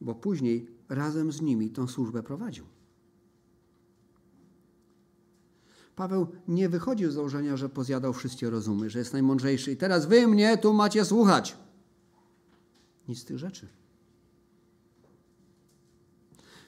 Bo 0.00 0.14
później 0.14 0.66
razem 0.88 1.32
z 1.32 1.40
nimi 1.40 1.70
tą 1.70 1.88
służbę 1.88 2.22
prowadził. 2.22 2.64
Paweł 5.96 6.26
nie 6.48 6.68
wychodził 6.68 7.10
z 7.10 7.14
założenia, 7.14 7.56
że 7.56 7.68
pozjadał 7.68 8.12
wszystkie 8.12 8.50
rozumy, 8.50 8.90
że 8.90 8.98
jest 8.98 9.12
najmądrzejszy 9.12 9.72
i 9.72 9.76
teraz 9.76 10.06
wy 10.06 10.26
mnie 10.26 10.58
tu 10.58 10.72
macie 10.72 11.04
słuchać. 11.04 11.56
Nic 13.08 13.18
z 13.18 13.24
tych 13.24 13.38
rzeczy. 13.38 13.68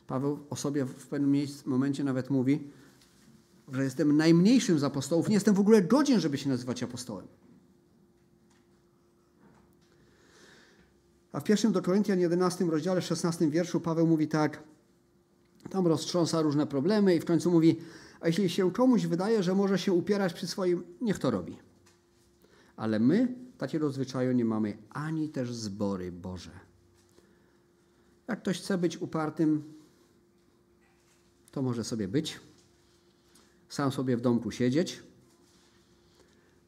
Paweł 0.07 0.39
o 0.51 0.57
sobie 0.57 0.85
w 0.85 1.07
pewnym 1.07 1.47
momencie 1.67 2.05
nawet 2.05 2.31
mówi, 2.31 2.71
że 3.73 3.85
jestem 3.85 4.17
najmniejszym 4.17 4.79
z 4.79 4.85
apostołów, 4.85 5.29
nie 5.29 5.35
jestem 5.35 5.55
w 5.55 5.61
ogóle 5.61 5.83
godzien, 5.83 6.21
żeby 6.21 6.39
się 6.39 6.49
nazywać 6.49 6.83
apostołem. 6.83 7.27
A 11.33 11.41
w 11.41 11.45
pierwszym 11.45 11.73
do 11.73 11.83
Koryntian 11.83 12.21
11 12.21 12.65
rozdziale 12.65 13.03
16 13.03 13.51
wierszu 13.51 13.81
Paweł 13.81 14.07
mówi 14.07 14.29
tak, 14.29 14.63
tam 15.71 15.87
roztrząsa 15.87 16.43
różne 16.43 16.67
problemy 16.67 17.15
i 17.15 17.21
w 17.21 17.25
końcu 17.25 17.51
mówi, 17.51 17.77
a 18.21 18.27
jeśli 18.27 18.51
się 18.51 18.73
komuś 18.73 19.07
wydaje, 19.07 19.43
że 19.43 19.55
może 19.55 19.79
się 19.79 19.93
upierać 19.93 20.33
przy 20.33 20.47
swoim, 20.47 20.85
niech 21.01 21.19
to 21.19 21.31
robi. 21.31 21.59
Ale 22.77 22.99
my 22.99 23.35
takiego 23.59 23.91
zwyczaju 23.91 24.33
nie 24.33 24.45
mamy, 24.45 24.79
ani 24.91 25.29
też 25.29 25.53
zbory 25.53 26.13
Boże. 26.13 26.51
Jak 28.29 28.43
ktoś 28.43 28.61
chce 28.61 28.79
być 28.79 28.97
upartym, 28.97 29.75
to 31.51 31.63
może 31.63 31.85
sobie 31.85 32.09
być, 32.09 32.41
sam 33.69 33.93
sobie 33.93 34.17
w 34.17 34.21
domku 34.21 34.51
siedzieć, 34.51 35.03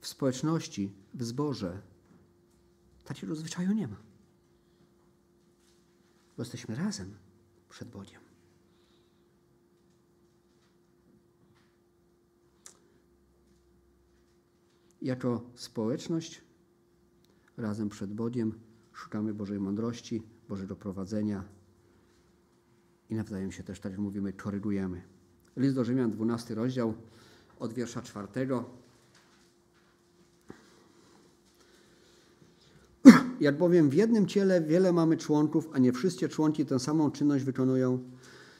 w 0.00 0.06
społeczności, 0.06 0.92
w 1.14 1.24
zborze 1.24 1.80
takiego 3.04 3.34
zwyczaju 3.34 3.72
nie 3.72 3.88
ma. 3.88 4.09
Bo 6.40 6.44
jesteśmy 6.44 6.74
razem 6.74 7.14
przed 7.68 7.88
Bogiem. 7.88 8.20
Jako 15.02 15.50
społeczność 15.54 16.42
razem 17.56 17.88
przed 17.88 18.14
Bogiem 18.14 18.60
szukamy 18.92 19.34
Bożej 19.34 19.60
mądrości, 19.60 20.22
Bożego 20.48 20.76
prowadzenia 20.76 21.44
i 23.10 23.14
nawzajem 23.14 23.52
się 23.52 23.62
też, 23.62 23.80
tak 23.80 23.92
jak 23.92 24.00
mówimy, 24.00 24.32
korygujemy. 24.32 25.02
List 25.56 25.74
do 25.74 25.84
Rzymian, 25.84 26.10
12 26.10 26.54
rozdział, 26.54 26.94
od 27.58 27.72
wiersza 27.72 28.02
czwartego. 28.02 28.70
Jak 33.40 33.58
bowiem 33.58 33.90
w 33.90 33.94
jednym 33.94 34.26
ciele 34.26 34.60
wiele 34.60 34.92
mamy 34.92 35.16
członków, 35.16 35.68
a 35.72 35.78
nie 35.78 35.92
wszystkie 35.92 36.28
członki 36.28 36.66
tę 36.66 36.78
samą 36.78 37.10
czynność 37.10 37.44
wykonują, 37.44 37.98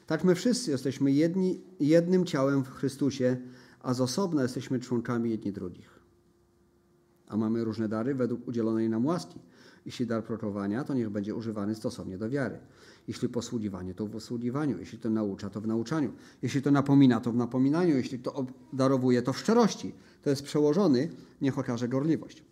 tak 0.07 0.23
my 0.23 0.35
wszyscy 0.35 0.71
jesteśmy 0.71 1.11
jedni, 1.11 1.61
jednym 1.79 2.25
ciałem 2.25 2.63
w 2.63 2.69
Chrystusie, 2.69 3.37
a 3.79 3.93
z 3.93 4.01
osobna 4.01 4.41
jesteśmy 4.41 4.79
członkami 4.79 5.29
jedni 5.29 5.51
drugich. 5.51 5.99
A 7.27 7.37
mamy 7.37 7.63
różne 7.63 7.89
dary 7.89 8.15
według 8.15 8.47
udzielonej 8.47 8.89
nam 8.89 9.05
łaski. 9.05 9.39
Jeśli 9.85 10.07
dar 10.07 10.23
prorokowania, 10.23 10.83
to 10.83 10.93
niech 10.93 11.09
będzie 11.09 11.35
używany 11.35 11.75
stosownie 11.75 12.17
do 12.17 12.29
wiary. 12.29 12.59
Jeśli 13.07 13.29
posługiwanie, 13.29 13.93
to 13.93 14.05
w 14.05 14.09
posługiwaniu. 14.09 14.79
Jeśli 14.79 14.99
to 14.99 15.09
naucza, 15.09 15.49
to 15.49 15.61
w 15.61 15.67
nauczaniu. 15.67 16.13
Jeśli 16.41 16.61
to 16.61 16.71
napomina, 16.71 17.19
to 17.19 17.31
w 17.31 17.35
napominaniu. 17.35 17.95
Jeśli 17.95 18.19
to 18.19 18.33
obdarowuje, 18.33 19.21
to 19.21 19.33
w 19.33 19.37
szczerości. 19.37 19.93
To 20.21 20.29
jest 20.29 20.43
przełożony, 20.43 21.09
niech 21.41 21.57
okaże 21.57 21.87
gorliwość. 21.87 22.43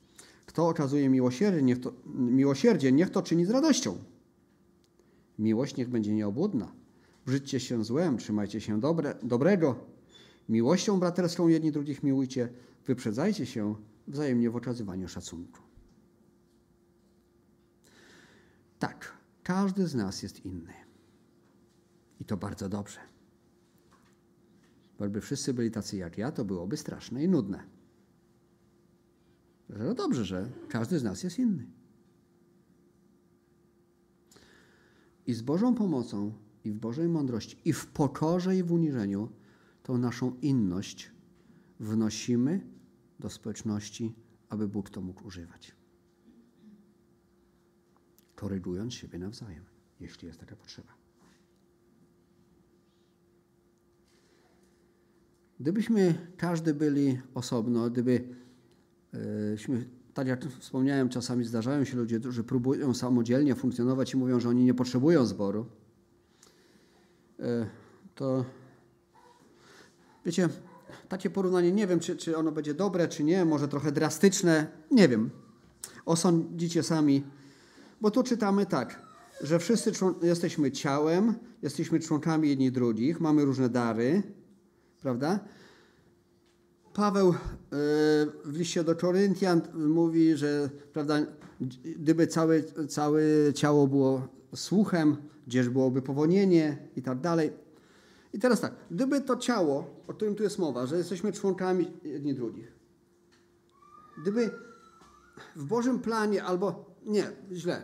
Kto 0.49 0.67
okazuje 0.67 1.09
miłosierdzie, 1.09 1.61
niech 1.61 1.79
to, 1.79 1.93
miłosierdzie, 2.15 2.91
niech 2.91 3.09
to 3.09 3.21
czyni 3.21 3.45
z 3.45 3.49
radością. 3.49 3.97
Miłość 5.39 5.77
niech 5.77 5.89
będzie 5.89 6.13
nieobłudna. 6.13 6.71
Brzydźcie 7.25 7.59
się 7.59 7.83
złem, 7.83 8.17
trzymajcie 8.17 8.61
się 8.61 8.79
dobre, 8.79 9.15
dobrego. 9.23 9.75
Miłością 10.49 10.99
braterską 10.99 11.47
jedni 11.47 11.71
drugich 11.71 12.03
miłujcie. 12.03 12.49
Wyprzedzajcie 12.85 13.45
się 13.45 13.75
wzajemnie 14.07 14.49
w 14.49 14.55
okazywaniu 14.55 15.07
szacunku. 15.07 15.59
Tak, 18.79 19.13
każdy 19.43 19.87
z 19.87 19.95
nas 19.95 20.23
jest 20.23 20.45
inny. 20.45 20.73
I 22.21 22.25
to 22.25 22.37
bardzo 22.37 22.69
dobrze. 22.69 22.99
Bo 24.97 25.05
jakby 25.05 25.21
wszyscy 25.21 25.53
byli 25.53 25.71
tacy 25.71 25.97
jak 25.97 26.17
ja, 26.17 26.31
to 26.31 26.45
byłoby 26.45 26.77
straszne 26.77 27.23
i 27.23 27.27
nudne. 27.27 27.78
No 29.69 29.93
dobrze, 29.93 30.25
że 30.25 30.49
każdy 30.69 30.99
z 30.99 31.03
nas 31.03 31.23
jest 31.23 31.39
inny. 31.39 31.67
I 35.27 35.33
z 35.33 35.41
Bożą 35.41 35.75
pomocą, 35.75 36.33
i 36.63 36.71
w 36.71 36.75
Bożej 36.75 37.09
mądrości, 37.09 37.57
i 37.65 37.73
w 37.73 37.87
pokorze, 37.87 38.57
i 38.57 38.63
w 38.63 38.71
uniżeniu, 38.71 39.29
tą 39.83 39.97
naszą 39.97 40.35
inność 40.41 41.11
wnosimy 41.79 42.67
do 43.19 43.29
społeczności, 43.29 44.15
aby 44.49 44.67
Bóg 44.67 44.89
to 44.89 45.01
mógł 45.01 45.27
używać. 45.27 45.75
Korygując 48.35 48.93
siebie 48.93 49.19
nawzajem, 49.19 49.63
jeśli 49.99 50.27
jest 50.27 50.39
taka 50.39 50.55
potrzeba. 50.55 50.93
Gdybyśmy 55.59 56.27
każdy 56.37 56.73
byli 56.73 57.19
osobno, 57.33 57.89
gdybyśmy, 57.89 58.35
tak 60.13 60.27
jak 60.27 60.45
wspomniałem, 60.45 61.09
czasami 61.09 61.45
zdarzają 61.45 61.83
się 61.83 61.97
ludzie, 61.97 62.19
którzy 62.19 62.43
próbują 62.43 62.93
samodzielnie 62.93 63.55
funkcjonować 63.55 64.13
i 64.13 64.17
mówią, 64.17 64.39
że 64.39 64.49
oni 64.49 64.63
nie 64.63 64.73
potrzebują 64.73 65.25
zboru, 65.25 65.65
to 68.15 68.45
wiecie, 70.25 70.49
takie 71.09 71.29
porównanie, 71.29 71.71
nie 71.71 71.87
wiem, 71.87 71.99
czy, 71.99 72.15
czy 72.15 72.37
ono 72.37 72.51
będzie 72.51 72.73
dobre, 72.73 73.07
czy 73.07 73.23
nie, 73.23 73.45
może 73.45 73.67
trochę 73.67 73.91
drastyczne, 73.91 74.67
nie 74.91 75.07
wiem. 75.07 75.29
Osądzicie 76.05 76.83
sami, 76.83 77.23
bo 78.01 78.11
tu 78.11 78.23
czytamy 78.23 78.65
tak, 78.65 79.01
że 79.41 79.59
wszyscy 79.59 79.91
jesteśmy 80.21 80.71
ciałem, 80.71 81.33
jesteśmy 81.61 81.99
członkami 81.99 82.49
jedni 82.49 82.71
drugich, 82.71 83.19
mamy 83.19 83.45
różne 83.45 83.69
dary, 83.69 84.23
prawda? 85.01 85.39
Paweł 86.99 87.33
w 88.45 88.57
liście 88.57 88.83
do 88.83 88.95
Koryntian 88.95 89.61
mówi, 89.73 90.37
że 90.37 90.69
prawda, 90.93 91.19
gdyby 91.83 92.27
całe, 92.27 92.63
całe 92.87 93.21
ciało 93.53 93.87
było 93.87 94.27
słuchem, 94.55 95.17
gdzież 95.47 95.69
byłoby 95.69 96.01
powonienie 96.01 96.77
i 96.95 97.01
tak 97.01 97.19
dalej. 97.19 97.51
I 98.33 98.39
teraz 98.39 98.61
tak, 98.61 98.73
gdyby 98.91 99.21
to 99.21 99.37
ciało, 99.37 100.03
o 100.07 100.13
którym 100.13 100.35
tu 100.35 100.43
jest 100.43 100.59
mowa, 100.59 100.85
że 100.85 100.97
jesteśmy 100.97 101.33
członkami 101.33 101.91
jedni 102.03 102.33
drugich, 102.33 102.71
gdyby 104.21 104.49
w 105.55 105.63
Bożym 105.63 105.99
planie, 105.99 106.43
albo 106.43 106.95
nie, 107.05 107.31
źle, 107.51 107.81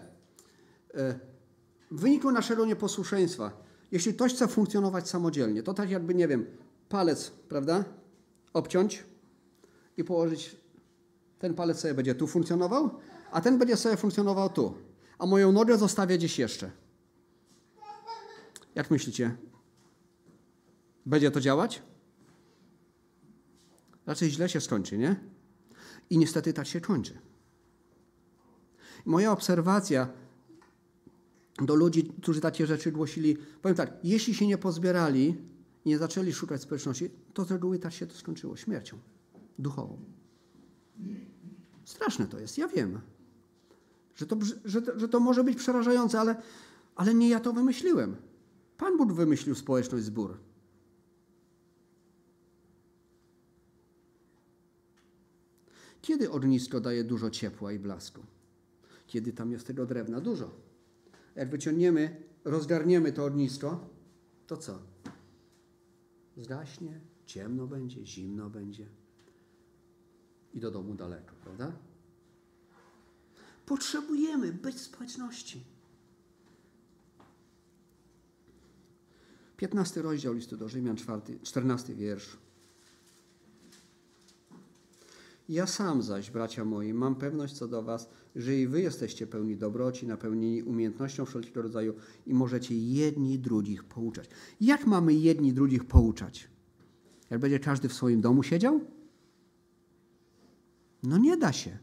w 1.91 2.01
wyniku 2.01 2.32
naszego 2.32 2.66
nieposłuszeństwa, 2.66 3.51
jeśli 3.91 4.13
ktoś 4.13 4.34
chce 4.34 4.47
funkcjonować 4.47 5.09
samodzielnie, 5.09 5.63
to 5.63 5.74
tak 5.74 5.89
jakby, 5.89 6.16
nie 6.16 6.28
wiem, 6.28 6.45
palec, 6.89 7.32
prawda, 7.49 7.84
obciąć 8.56 9.03
i 9.97 10.03
położyć, 10.03 10.56
ten 11.39 11.53
palec 11.53 11.80
sobie 11.80 11.93
będzie 11.93 12.16
tu 12.16 12.28
funkcjonował, 12.28 12.89
a 13.32 13.41
ten 13.41 13.58
będzie 13.58 13.78
sobie 13.78 13.97
funkcjonował 13.97 14.49
tu, 14.49 14.74
a 15.18 15.26
moją 15.26 15.51
nogę 15.51 15.78
zostawię 15.78 16.18
gdzieś 16.18 16.39
jeszcze. 16.39 16.72
Jak 18.76 18.91
myślicie? 18.91 19.38
Będzie 21.06 21.32
to 21.32 21.41
działać? 21.41 21.82
Raczej 24.06 24.30
źle 24.30 24.49
się 24.49 24.62
skończy, 24.62 24.97
nie? 24.97 25.16
I 26.10 26.18
niestety 26.18 26.53
tak 26.53 26.68
się 26.68 26.82
kończy. 26.82 27.18
Moja 29.06 29.32
obserwacja 29.32 30.08
do 31.58 31.76
ludzi, 31.76 32.03
którzy 32.22 32.41
takie 32.41 32.68
rzeczy 32.68 32.91
głosili, 32.91 33.38
powiem 33.62 33.76
tak, 33.76 33.93
jeśli 34.03 34.34
się 34.34 34.47
nie 34.47 34.58
pozbierali 34.58 35.55
nie 35.86 35.97
zaczęli 35.97 36.33
szukać 36.33 36.61
społeczności, 36.61 37.09
to 37.33 37.45
z 37.45 37.51
reguły 37.51 37.79
tak 37.79 37.93
się 37.93 38.07
to 38.07 38.15
skończyło 38.15 38.57
śmiercią 38.57 38.97
duchową. 39.59 39.99
Straszne 41.86 42.27
to 42.27 42.39
jest, 42.39 42.57
ja 42.57 42.67
wiem. 42.67 42.99
Że 44.15 44.25
to, 44.25 44.38
że, 44.65 44.81
że 44.95 45.07
to 45.09 45.19
może 45.19 45.43
być 45.43 45.57
przerażające, 45.57 46.19
ale, 46.19 46.41
ale 46.95 47.13
nie 47.13 47.29
ja 47.29 47.39
to 47.39 47.53
wymyśliłem. 47.53 48.15
Pan 48.77 48.97
Bóg 48.97 49.13
wymyślił 49.13 49.55
społeczność 49.55 50.05
zbór. 50.05 50.38
Kiedy 56.01 56.31
ognisko 56.31 56.79
daje 56.79 57.03
dużo 57.03 57.29
ciepła 57.29 57.71
i 57.71 57.79
blasku? 57.79 58.21
Kiedy 59.07 59.33
tam 59.33 59.51
jest 59.51 59.67
tego 59.67 59.86
drewna 59.86 60.21
dużo. 60.21 60.51
Jak 61.36 61.49
wyciągniemy, 61.49 62.23
rozgarniemy 62.43 63.13
to 63.13 63.25
ognisko, 63.25 63.89
to 64.47 64.57
co? 64.57 64.94
Zgaśnie, 66.38 66.99
ciemno 67.25 67.67
będzie, 67.67 68.05
zimno 68.05 68.49
będzie 68.49 68.88
i 70.53 70.59
do 70.59 70.71
domu 70.71 70.95
daleko, 70.95 71.36
prawda? 71.43 71.71
Potrzebujemy 73.65 74.53
być 74.53 74.75
w 74.75 74.81
społeczności. 74.81 75.63
15 79.57 80.01
rozdział 80.01 80.33
listu 80.33 80.57
do 80.57 80.69
Rzymian, 80.69 80.97
4, 80.97 81.39
14 81.43 81.95
wiersz. 81.95 82.38
Ja 85.49 85.67
sam 85.67 86.01
zaś, 86.01 86.31
bracia 86.31 86.65
moi, 86.65 86.93
mam 86.93 87.15
pewność 87.15 87.53
co 87.53 87.67
do 87.67 87.83
was, 87.83 88.09
że 88.36 88.55
i 88.55 88.67
wy 88.67 88.81
jesteście 88.81 89.27
pełni 89.27 89.57
dobroci, 89.57 90.07
napełnieni 90.07 90.63
umiejętnością 90.63 91.25
wszelkiego 91.25 91.61
rodzaju 91.61 91.93
i 92.27 92.33
możecie 92.33 92.77
jedni 92.77 93.39
drugich 93.39 93.83
pouczać. 93.83 94.29
Jak 94.61 94.88
mamy 94.88 95.13
jedni 95.13 95.53
drugich 95.53 95.83
pouczać? 95.83 96.49
Jak 97.29 97.39
będzie 97.39 97.59
każdy 97.59 97.89
w 97.89 97.93
swoim 97.93 98.21
domu 98.21 98.43
siedział? 98.43 98.81
No 101.03 101.17
nie 101.17 101.38
da 101.38 101.53
się. 101.53 101.77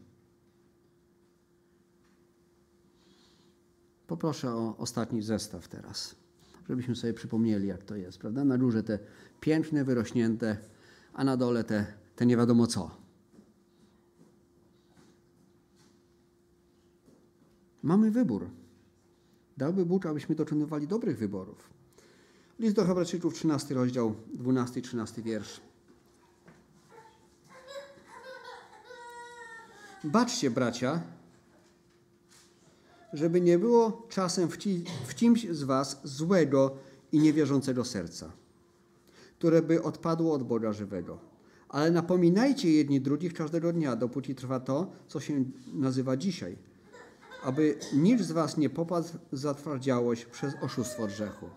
Poproszę 4.07 4.51
o 4.51 4.77
ostatni 4.77 5.21
zestaw 5.21 5.67
teraz, 5.67 6.15
żebyśmy 6.69 6.95
sobie 6.95 7.13
przypomnieli, 7.13 7.67
jak 7.67 7.83
to 7.83 7.95
jest, 7.95 8.17
prawda? 8.17 8.45
Na 8.45 8.57
górze 8.57 8.83
te 8.83 8.99
piękne, 9.39 9.83
wyrośnięte, 9.83 10.57
a 11.13 11.23
na 11.23 11.37
dole 11.37 11.63
te, 11.63 11.85
te 12.15 12.25
nie 12.25 12.37
wiadomo 12.37 12.67
co. 12.67 13.02
Mamy 17.83 18.11
wybór. 18.11 18.49
Dałby 19.57 19.85
Bóg, 19.85 20.05
abyśmy 20.05 20.35
dokonywali 20.35 20.87
dobrych 20.87 21.17
wyborów. 21.17 21.69
List 22.59 22.75
do 22.75 22.85
Hebrajczyków, 22.85 23.33
13 23.33 23.75
rozdział, 23.75 24.15
12 24.33 24.79
i 24.79 24.83
13 24.83 25.21
wiersz. 25.21 25.61
Baczcie, 30.03 30.51
bracia, 30.51 31.01
żeby 33.13 33.41
nie 33.41 33.59
było 33.59 34.07
czasem 34.09 34.49
w, 34.49 34.57
ci, 34.57 34.83
w 35.05 35.15
kimś 35.15 35.47
z 35.49 35.63
was 35.63 36.01
złego 36.03 36.77
i 37.11 37.19
niewierzącego 37.19 37.85
serca, 37.85 38.31
które 39.37 39.61
by 39.61 39.83
odpadło 39.83 40.33
od 40.33 40.43
Boga 40.43 40.73
żywego. 40.73 41.19
Ale 41.69 41.91
napominajcie 41.91 42.71
jedni 42.71 43.01
drugich 43.01 43.33
każdego 43.33 43.73
dnia, 43.73 43.95
dopóki 43.95 44.35
trwa 44.35 44.59
to, 44.59 44.91
co 45.07 45.19
się 45.19 45.43
nazywa 45.73 46.17
dzisiaj, 46.17 46.57
aby 47.43 47.77
nikt 47.93 48.23
z 48.23 48.31
was 48.31 48.57
nie 48.57 48.69
popadł 48.69 49.07
w 49.31 49.37
zatwardziałość 49.37 50.25
przez 50.25 50.53
oszustwo 50.61 51.07
grzechu. 51.07 51.49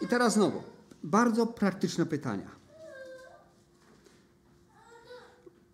I 0.00 0.08
teraz 0.08 0.34
znowu, 0.34 0.62
bardzo 1.02 1.46
praktyczne 1.46 2.06
pytania. 2.06 2.50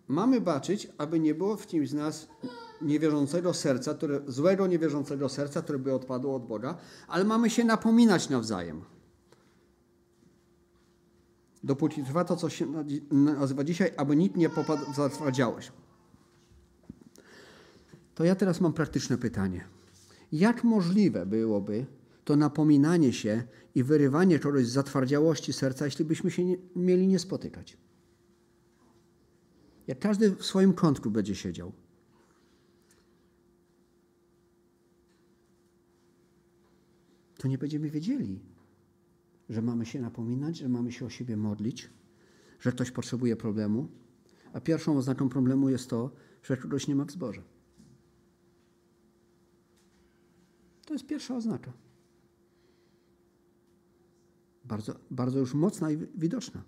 Mamy 0.07 0.41
baczyć, 0.41 0.87
aby 0.97 1.19
nie 1.19 1.35
było 1.35 1.57
w 1.57 1.67
kimś 1.67 1.89
z 1.89 1.93
nas 1.93 2.27
niewierzącego 2.81 3.53
serca, 3.53 3.93
które, 3.93 4.21
złego 4.27 4.67
niewierzącego 4.67 5.29
serca, 5.29 5.61
które 5.61 5.79
by 5.79 5.93
odpadło 5.93 6.35
od 6.35 6.45
Boga, 6.45 6.77
ale 7.07 7.23
mamy 7.23 7.49
się 7.49 7.63
napominać 7.63 8.29
nawzajem. 8.29 8.81
Dopóki 11.63 12.03
trwa 12.03 12.25
to, 12.25 12.35
co 12.35 12.49
się 12.49 12.65
nazywa 13.11 13.63
dzisiaj, 13.63 13.91
aby 13.97 14.15
nikt 14.15 14.37
nie 14.37 14.49
popadł 14.49 14.91
w 14.91 14.95
zatwardziałość. 14.95 15.71
To 18.19 18.23
ja 18.23 18.35
teraz 18.35 18.61
mam 18.61 18.73
praktyczne 18.73 19.17
pytanie. 19.17 19.67
Jak 20.31 20.63
możliwe 20.63 21.25
byłoby 21.25 21.85
to 22.23 22.35
napominanie 22.35 23.13
się 23.13 23.43
i 23.75 23.83
wyrywanie 23.83 24.39
czegoś 24.39 24.65
z 24.67 24.71
zatwardziałości 24.71 25.53
serca, 25.53 25.85
jeśli 25.85 26.05
byśmy 26.05 26.31
się 26.31 26.45
nie, 26.45 26.57
mieli 26.75 27.07
nie 27.07 27.19
spotykać? 27.19 27.77
Jak 29.87 29.99
każdy 29.99 30.35
w 30.35 30.45
swoim 30.45 30.73
kątku 30.73 31.11
będzie 31.11 31.35
siedział. 31.35 31.71
To 37.37 37.47
nie 37.47 37.57
będziemy 37.57 37.89
wiedzieli, 37.89 38.39
że 39.49 39.61
mamy 39.61 39.85
się 39.85 40.01
napominać, 40.01 40.57
że 40.57 40.69
mamy 40.69 40.91
się 40.91 41.05
o 41.05 41.09
siebie 41.09 41.37
modlić, 41.37 41.89
że 42.59 42.71
ktoś 42.71 42.91
potrzebuje 42.91 43.35
problemu, 43.35 43.87
a 44.53 44.61
pierwszą 44.61 44.97
oznaką 44.97 45.29
problemu 45.29 45.69
jest 45.69 45.89
to, 45.89 46.11
że 46.43 46.57
kogoś 46.57 46.87
nie 46.87 46.95
ma 46.95 47.05
w 47.05 47.11
zborze. 47.11 47.58
To 50.89 50.93
jest 50.93 51.07
pierwsza 51.07 51.35
oznaka. 51.35 51.73
Bardzo, 54.65 54.99
bardzo 55.11 55.39
już 55.39 55.53
mocna 55.53 55.91
i 55.91 55.97
widoczna. 55.97 56.63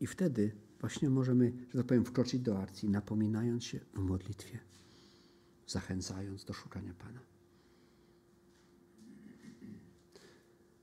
I 0.00 0.06
wtedy 0.06 0.52
właśnie 0.80 1.10
możemy, 1.10 1.52
że 1.70 1.78
tak 1.78 1.86
powiem, 1.86 2.04
wkroczyć 2.04 2.40
do 2.40 2.58
akcji, 2.58 2.88
napominając 2.88 3.64
się 3.64 3.80
w 3.94 3.98
modlitwie, 3.98 4.58
zachęcając 5.66 6.44
do 6.44 6.52
szukania 6.52 6.94
Pana. 6.94 7.20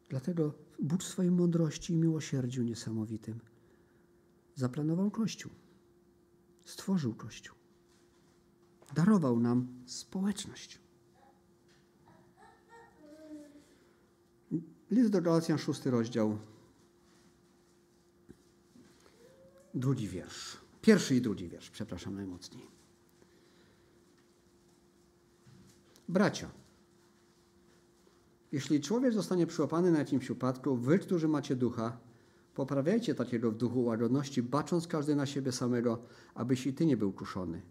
Dlatego 0.10 0.54
Bóg 0.80 1.04
w 1.04 1.08
swojej 1.08 1.32
mądrości 1.32 1.94
i 1.94 1.98
miłosierdziu 1.98 2.64
niesamowitym 2.64 3.40
zaplanował 4.56 5.12
Kościół, 5.12 5.52
stworzył 6.66 7.16
Kościół, 7.16 7.56
darował 8.96 9.40
nam 9.40 9.68
społeczność. 9.86 10.87
List 14.92 15.10
do 15.10 15.22
Galacjan, 15.22 15.58
szósty 15.58 15.92
rozdział, 15.92 16.38
drugi 19.74 20.08
wiersz. 20.08 20.58
Pierwszy 20.82 21.16
i 21.16 21.22
drugi 21.22 21.50
wiersz, 21.50 21.70
przepraszam 21.70 22.16
najmocniej. 22.16 22.68
Bracia, 26.10 26.50
jeśli 28.52 28.82
człowiek 28.82 29.14
zostanie 29.14 29.48
przyłapany 29.48 29.92
na 29.92 30.00
jakimś 30.00 30.30
upadku, 30.30 30.76
wy, 30.76 31.00
którzy 31.00 31.28
macie 31.28 31.56
ducha, 31.56 31.98
poprawiajcie 32.56 33.16
takiego 33.16 33.52
w 33.52 33.56
duchu 33.56 33.84
łagodności, 33.84 34.44
bacząc 34.44 34.88
każdy 34.88 35.16
na 35.16 35.26
siebie 35.26 35.52
samego, 35.52 36.00
abyś 36.36 36.68
i 36.68 36.74
ty 36.74 36.86
nie 36.86 36.98
był 36.98 37.12
kuszony. 37.14 37.62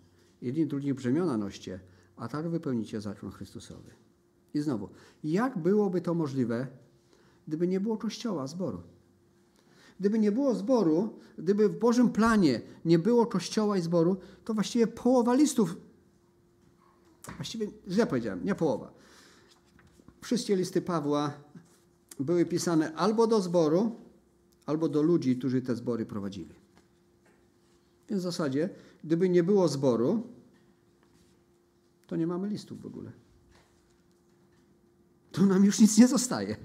Jedni 0.42 0.66
drugich 0.66 0.94
brzemiona 0.94 1.36
noście, 1.36 1.80
a 2.16 2.28
tak 2.28 2.48
wypełnicie 2.48 3.00
zakon 3.00 3.30
Chrystusowy. 3.30 3.90
I 4.54 4.60
znowu, 4.60 4.88
jak 5.24 5.58
byłoby 5.58 6.00
to 6.00 6.14
możliwe, 6.14 6.66
gdyby 7.46 7.68
nie 7.68 7.80
było 7.80 7.96
kościoła, 7.96 8.46
zboru? 8.46 8.82
Gdyby 10.00 10.18
nie 10.18 10.32
było 10.32 10.54
zboru, 10.54 11.18
gdyby 11.38 11.68
w 11.68 11.78
Bożym 11.78 12.10
planie 12.10 12.60
nie 12.84 12.98
było 12.98 13.26
kościoła 13.26 13.78
i 13.78 13.82
zboru, 13.82 14.16
to 14.44 14.54
właściwie 14.54 14.86
połowa 14.86 15.34
listów, 15.34 15.76
właściwie 17.36 17.66
źle 17.88 18.06
powiedziałem, 18.06 18.44
nie 18.44 18.54
połowa. 18.54 18.92
Wszystkie 20.20 20.56
listy 20.56 20.82
Pawła 20.82 21.32
były 22.20 22.46
pisane 22.46 22.94
albo 22.94 23.26
do 23.26 23.40
zboru, 23.40 23.96
albo 24.66 24.88
do 24.88 25.02
ludzi, 25.02 25.36
którzy 25.36 25.62
te 25.62 25.76
zbory 25.76 26.06
prowadzili. 26.06 26.54
Więc 28.08 28.20
w 28.20 28.24
zasadzie, 28.24 28.68
gdyby 29.04 29.28
nie 29.28 29.42
było 29.42 29.68
zboru, 29.68 30.22
to 32.06 32.16
nie 32.16 32.26
mamy 32.26 32.48
listów 32.48 32.82
w 32.82 32.86
ogóle. 32.86 33.12
To 35.32 35.46
nam 35.46 35.64
już 35.64 35.80
nic 35.80 35.98
nie 35.98 36.08
zostaje. 36.08 36.56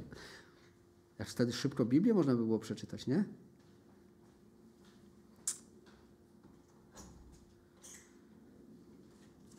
Jak 1.22 1.30
wtedy 1.30 1.54
szybko 1.54 1.86
Biblię 1.86 2.14
można 2.14 2.36
by 2.36 2.46
było 2.46 2.60
przeczytać, 2.60 3.08
nie? 3.08 3.24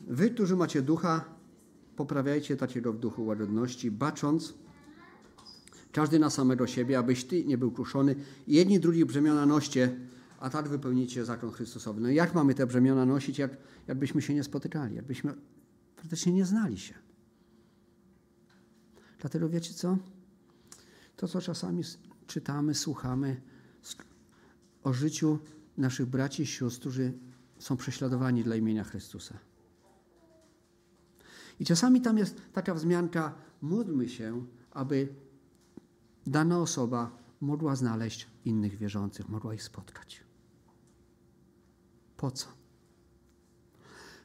Wy, 0.01 0.31
którzy 0.31 0.57
macie 0.57 0.83
ducha, 0.83 1.25
poprawiajcie 1.97 2.57
takiego 2.57 2.93
w 2.93 2.99
duchu 2.99 3.27
łagodności, 3.27 3.91
bacząc 3.91 4.55
każdy 5.93 6.19
na 6.19 6.31
samego 6.31 6.67
siebie, 6.67 6.99
abyś 6.99 7.25
ty 7.25 7.45
nie 7.45 7.59
był 7.59 7.71
kuszony. 7.71 8.15
Jedni 8.47 8.81
drugich 8.81 9.05
brzemiona 9.05 9.47
noście, 9.47 9.97
a 10.41 10.51
tak 10.51 10.69
wypełnicie 10.69 11.25
zakon 11.25 11.51
Chrystusowy. 11.51 12.01
No 12.01 12.09
jak 12.09 12.35
mamy 12.35 12.55
te 12.55 12.67
brzemiona 12.67 13.07
nosić, 13.07 13.39
jak, 13.39 13.57
jakbyśmy 13.87 14.23
się 14.23 14.35
nie 14.35 14.45
spotykali, 14.45 14.97
jakbyśmy 14.97 15.35
praktycznie 15.97 16.33
nie 16.33 16.45
znali 16.45 16.79
się. 16.79 16.95
Dlatego 19.21 19.49
wiecie 19.49 19.75
co? 19.75 19.99
To, 21.17 21.29
co 21.29 21.41
czasami 21.41 21.83
czytamy, 22.27 22.75
słuchamy 22.75 23.41
o 24.83 24.93
życiu 24.93 25.39
naszych 25.77 26.07
braci 26.07 26.43
i 26.43 26.47
sióstr, 26.47 26.81
którzy 26.81 27.13
są 27.59 27.77
prześladowani 27.77 28.45
dla 28.45 28.57
imienia 28.57 28.85
Chrystusa. 28.85 29.39
I 31.61 31.65
czasami 31.65 32.01
tam 32.01 32.19
jest 32.19 32.41
taka 32.53 32.75
wzmianka, 32.75 33.35
módlmy 33.63 34.09
się, 34.09 34.47
aby 34.71 35.09
dana 36.27 36.59
osoba 36.59 37.19
mogła 37.41 37.77
znaleźć 37.77 38.27
innych 38.45 38.79
wierzących, 38.79 39.29
mogła 39.29 39.55
ich 39.55 39.63
spotkać. 39.63 40.25
Po 42.17 42.31
co? 42.31 42.49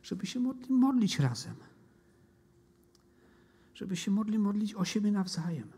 Żeby 0.03 0.25
się 0.25 0.39
modli, 0.39 0.73
modlić 0.73 1.19
razem. 1.19 1.55
Żeby 3.73 3.95
się 3.95 4.11
modli, 4.11 4.39
modlić 4.39 4.73
o 4.73 4.85
siebie 4.85 5.11
nawzajem. 5.11 5.76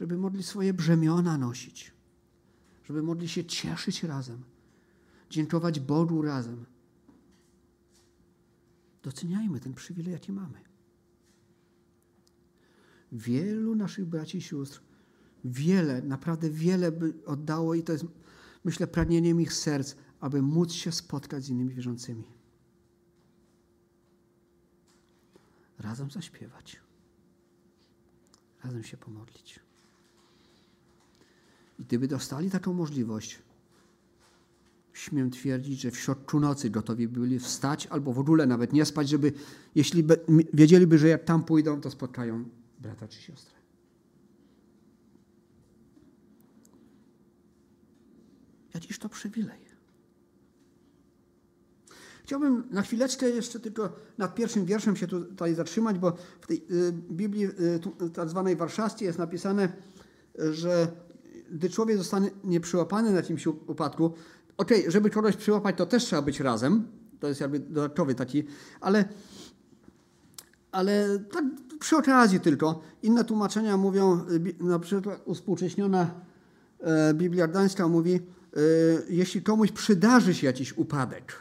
Żeby 0.00 0.18
modlić 0.18 0.46
swoje 0.46 0.74
brzemiona 0.74 1.38
nosić. 1.38 1.92
Żeby 2.84 3.02
modli 3.02 3.28
się 3.28 3.44
cieszyć 3.44 4.02
razem. 4.02 4.44
Dziękować 5.30 5.80
Bogu 5.80 6.22
razem. 6.22 6.66
Doceniajmy 9.02 9.60
ten 9.60 9.74
przywilej, 9.74 10.12
jaki 10.12 10.32
mamy. 10.32 10.58
Wielu 13.12 13.74
naszych 13.74 14.06
braci 14.06 14.38
i 14.38 14.42
sióstr, 14.42 14.82
wiele, 15.44 16.02
naprawdę 16.02 16.50
wiele 16.50 16.92
by 16.92 17.14
oddało 17.26 17.74
i 17.74 17.82
to 17.82 17.92
jest, 17.92 18.04
myślę, 18.64 18.86
pragnieniem 18.86 19.40
ich 19.40 19.52
serc, 19.52 19.94
aby 20.20 20.42
móc 20.42 20.72
się 20.72 20.92
spotkać 20.92 21.44
z 21.44 21.48
innymi 21.48 21.74
wierzącymi. 21.74 22.24
Razem 25.78 26.10
zaśpiewać. 26.10 26.80
Razem 28.64 28.84
się 28.84 28.96
pomodlić. 28.96 29.67
Gdyby 31.78 32.08
dostali 32.08 32.50
taką 32.50 32.72
możliwość, 32.72 33.38
śmiem 34.92 35.30
twierdzić, 35.30 35.80
że 35.80 35.90
w 35.90 35.96
środku 35.96 36.40
nocy 36.40 36.70
gotowi 36.70 37.08
byli 37.08 37.38
wstać 37.38 37.86
albo 37.86 38.12
w 38.12 38.18
ogóle 38.18 38.46
nawet 38.46 38.72
nie 38.72 38.84
spać, 38.84 39.08
żeby, 39.08 39.32
jeśli 39.74 40.02
be, 40.02 40.16
wiedzieliby, 40.52 40.98
że 40.98 41.08
jak 41.08 41.24
tam 41.24 41.44
pójdą, 41.44 41.80
to 41.80 41.90
spotkają 41.90 42.44
brata 42.80 43.08
czy 43.08 43.20
siostrę. 43.20 43.58
Jakiż 48.74 48.98
to 48.98 49.08
przywilej. 49.08 49.68
Chciałbym 52.24 52.64
na 52.70 52.82
chwileczkę 52.82 53.30
jeszcze 53.30 53.60
tylko 53.60 53.92
nad 54.18 54.34
pierwszym 54.34 54.64
wierszem 54.64 54.96
się 54.96 55.06
tutaj 55.06 55.54
zatrzymać, 55.54 55.98
bo 55.98 56.16
w 56.40 56.46
tej 56.46 56.56
y, 56.70 56.92
Biblii 56.92 57.46
y, 57.46 58.10
tak 58.14 58.28
zwanej 58.28 58.56
warszawskiej 58.56 59.06
jest 59.06 59.18
napisane, 59.18 59.72
że 60.50 60.92
gdy 61.50 61.70
człowiek 61.70 61.98
zostanie 61.98 62.30
nieprzyłapany 62.44 63.10
na 63.10 63.16
jakimś 63.16 63.46
upadku, 63.46 64.12
Okej, 64.58 64.90
żeby 64.90 65.10
kogoś 65.10 65.36
przyłapać, 65.36 65.76
to 65.76 65.86
też 65.86 66.04
trzeba 66.04 66.22
być 66.22 66.40
razem. 66.40 66.88
To 67.20 67.28
jest 67.28 67.40
jakby 67.40 67.58
dodatkowy 67.58 68.14
taki, 68.14 68.44
ale, 68.80 69.04
ale 70.72 71.18
tak 71.18 71.44
przy 71.80 71.96
okazji 71.96 72.40
tylko. 72.40 72.82
Inne 73.02 73.24
tłumaczenia 73.24 73.76
mówią, 73.76 74.24
na 74.60 74.78
przykład 74.78 75.22
uspółcześniona 75.24 76.10
e, 76.80 77.14
Biblia 77.14 77.48
Gdańska 77.48 77.88
mówi, 77.88 78.14
e, 78.14 78.20
jeśli 79.08 79.42
komuś 79.42 79.72
przydarzy 79.72 80.34
się 80.34 80.46
jakiś 80.46 80.78
upadek. 80.78 81.32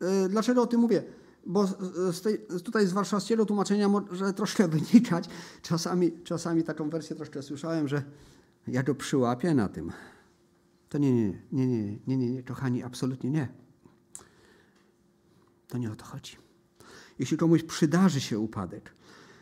E, 0.00 0.28
Dlaczego 0.28 0.62
o 0.62 0.66
tym 0.66 0.80
mówię? 0.80 1.02
Bo 1.46 1.66
z- 2.12 2.20
tej, 2.20 2.38
tutaj 2.64 2.86
z 2.86 2.92
warszawskiego 2.92 3.46
tłumaczenia 3.46 3.88
może 3.88 4.32
troszkę 4.32 4.68
wynikać. 4.78 5.28
Czasami, 5.62 6.12
czasami 6.24 6.62
taką 6.64 6.90
wersję 6.90 7.16
troszkę 7.16 7.42
słyszałem, 7.42 7.88
że 7.88 8.02
ja 8.66 8.82
go 8.82 8.94
przyłapię 8.94 9.54
na 9.54 9.68
tym. 9.68 9.92
To 10.88 10.98
nie, 10.98 11.12
nie, 11.12 11.34
nie, 11.52 11.66
nie, 11.66 11.98
nie, 12.06 12.16
nie, 12.16 12.30
nie, 12.30 12.42
kochani, 12.42 12.82
absolutnie 12.82 13.30
nie. 13.30 13.48
To 15.68 15.78
nie 15.78 15.92
o 15.92 15.96
to 15.96 16.04
chodzi. 16.04 16.36
Jeśli 17.18 17.36
komuś 17.36 17.62
przydarzy 17.62 18.20
się 18.20 18.38
upadek, 18.38 18.92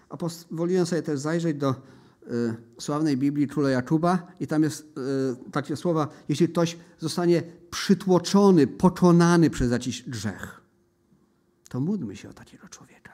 a 0.09 0.17
pozwoliłem 0.17 0.87
sobie 0.87 1.03
też 1.03 1.21
zajrzeć 1.21 1.57
do 1.57 1.71
y, 1.71 1.75
sławnej 2.79 3.17
Biblii 3.17 3.47
Króla 3.49 3.71
Jakuba 3.71 4.27
i 4.41 4.47
tam 4.47 4.63
jest 4.63 4.83
y, 4.83 5.51
takie 5.51 5.77
słowa, 5.77 6.09
jeśli 6.29 6.49
ktoś 6.49 6.79
zostanie 6.99 7.43
przytłoczony, 7.71 8.67
pokonany 8.67 9.51
przez 9.51 9.71
jakiś 9.73 10.03
grzech, 10.03 10.62
to 11.73 11.81
módlmy 11.81 12.17
się 12.17 12.29
o 12.29 12.33
takiego 12.33 12.69
człowieka. 12.69 13.13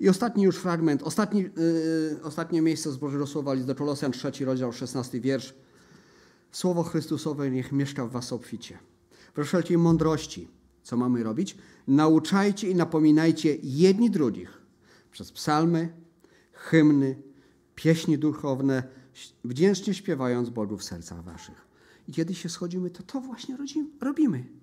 I 0.00 0.08
ostatni 0.08 0.42
już 0.44 0.56
fragment, 0.56 1.02
ostatni, 1.02 1.46
y, 1.46 2.22
ostatnie 2.22 2.62
miejsce 2.62 2.92
z 2.92 2.96
Bożego 2.96 3.26
Słowa, 3.26 3.54
list 3.54 3.66
do 3.66 3.74
Kolosjan, 3.74 4.12
trzeci 4.12 4.44
rozdział, 4.44 4.72
szesnasty 4.72 5.20
wiersz. 5.20 5.54
Słowo 6.52 6.82
Chrystusowe 6.82 7.50
niech 7.50 7.72
mieszka 7.72 8.06
w 8.06 8.10
was 8.10 8.32
obficie. 8.32 8.78
We 9.34 9.44
wszelkiej 9.44 9.78
mądrości, 9.78 10.48
co 10.82 10.96
mamy 10.96 11.22
robić? 11.22 11.56
Nauczajcie 11.86 12.70
i 12.70 12.74
napominajcie 12.74 13.56
jedni 13.62 14.10
drugich 14.10 14.62
przez 15.10 15.32
psalmy, 15.32 15.92
hymny, 16.52 17.22
pieśni 17.74 18.18
duchowne, 18.18 18.82
wdzięcznie 19.44 19.94
śpiewając 19.94 20.50
Bogu 20.50 20.76
w 20.76 20.84
sercach 20.84 21.24
waszych. 21.24 21.66
I 22.08 22.12
kiedy 22.12 22.34
się 22.34 22.48
schodzimy, 22.48 22.90
to 22.90 23.02
to 23.02 23.20
właśnie 23.20 23.56
robimy. 24.00 24.59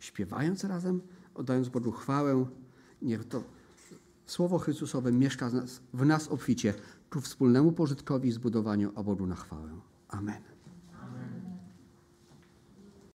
Śpiewając 0.00 0.64
razem, 0.64 1.00
oddając 1.34 1.68
Bogu 1.68 1.92
chwałę, 1.92 2.46
niech 3.02 3.24
to 3.24 3.42
Słowo 4.26 4.58
Chrystusowe 4.58 5.12
mieszka 5.12 5.50
w 5.50 5.54
nas, 5.54 5.80
w 5.94 6.06
nas 6.06 6.28
obficie 6.28 6.74
ku 7.10 7.20
wspólnemu 7.20 7.72
pożytkowi 7.72 8.28
i 8.28 8.32
zbudowaniu, 8.32 8.92
a 8.94 9.02
Bogu 9.02 9.26
na 9.26 9.34
chwałę. 9.34 9.70
Amen. 10.08 10.49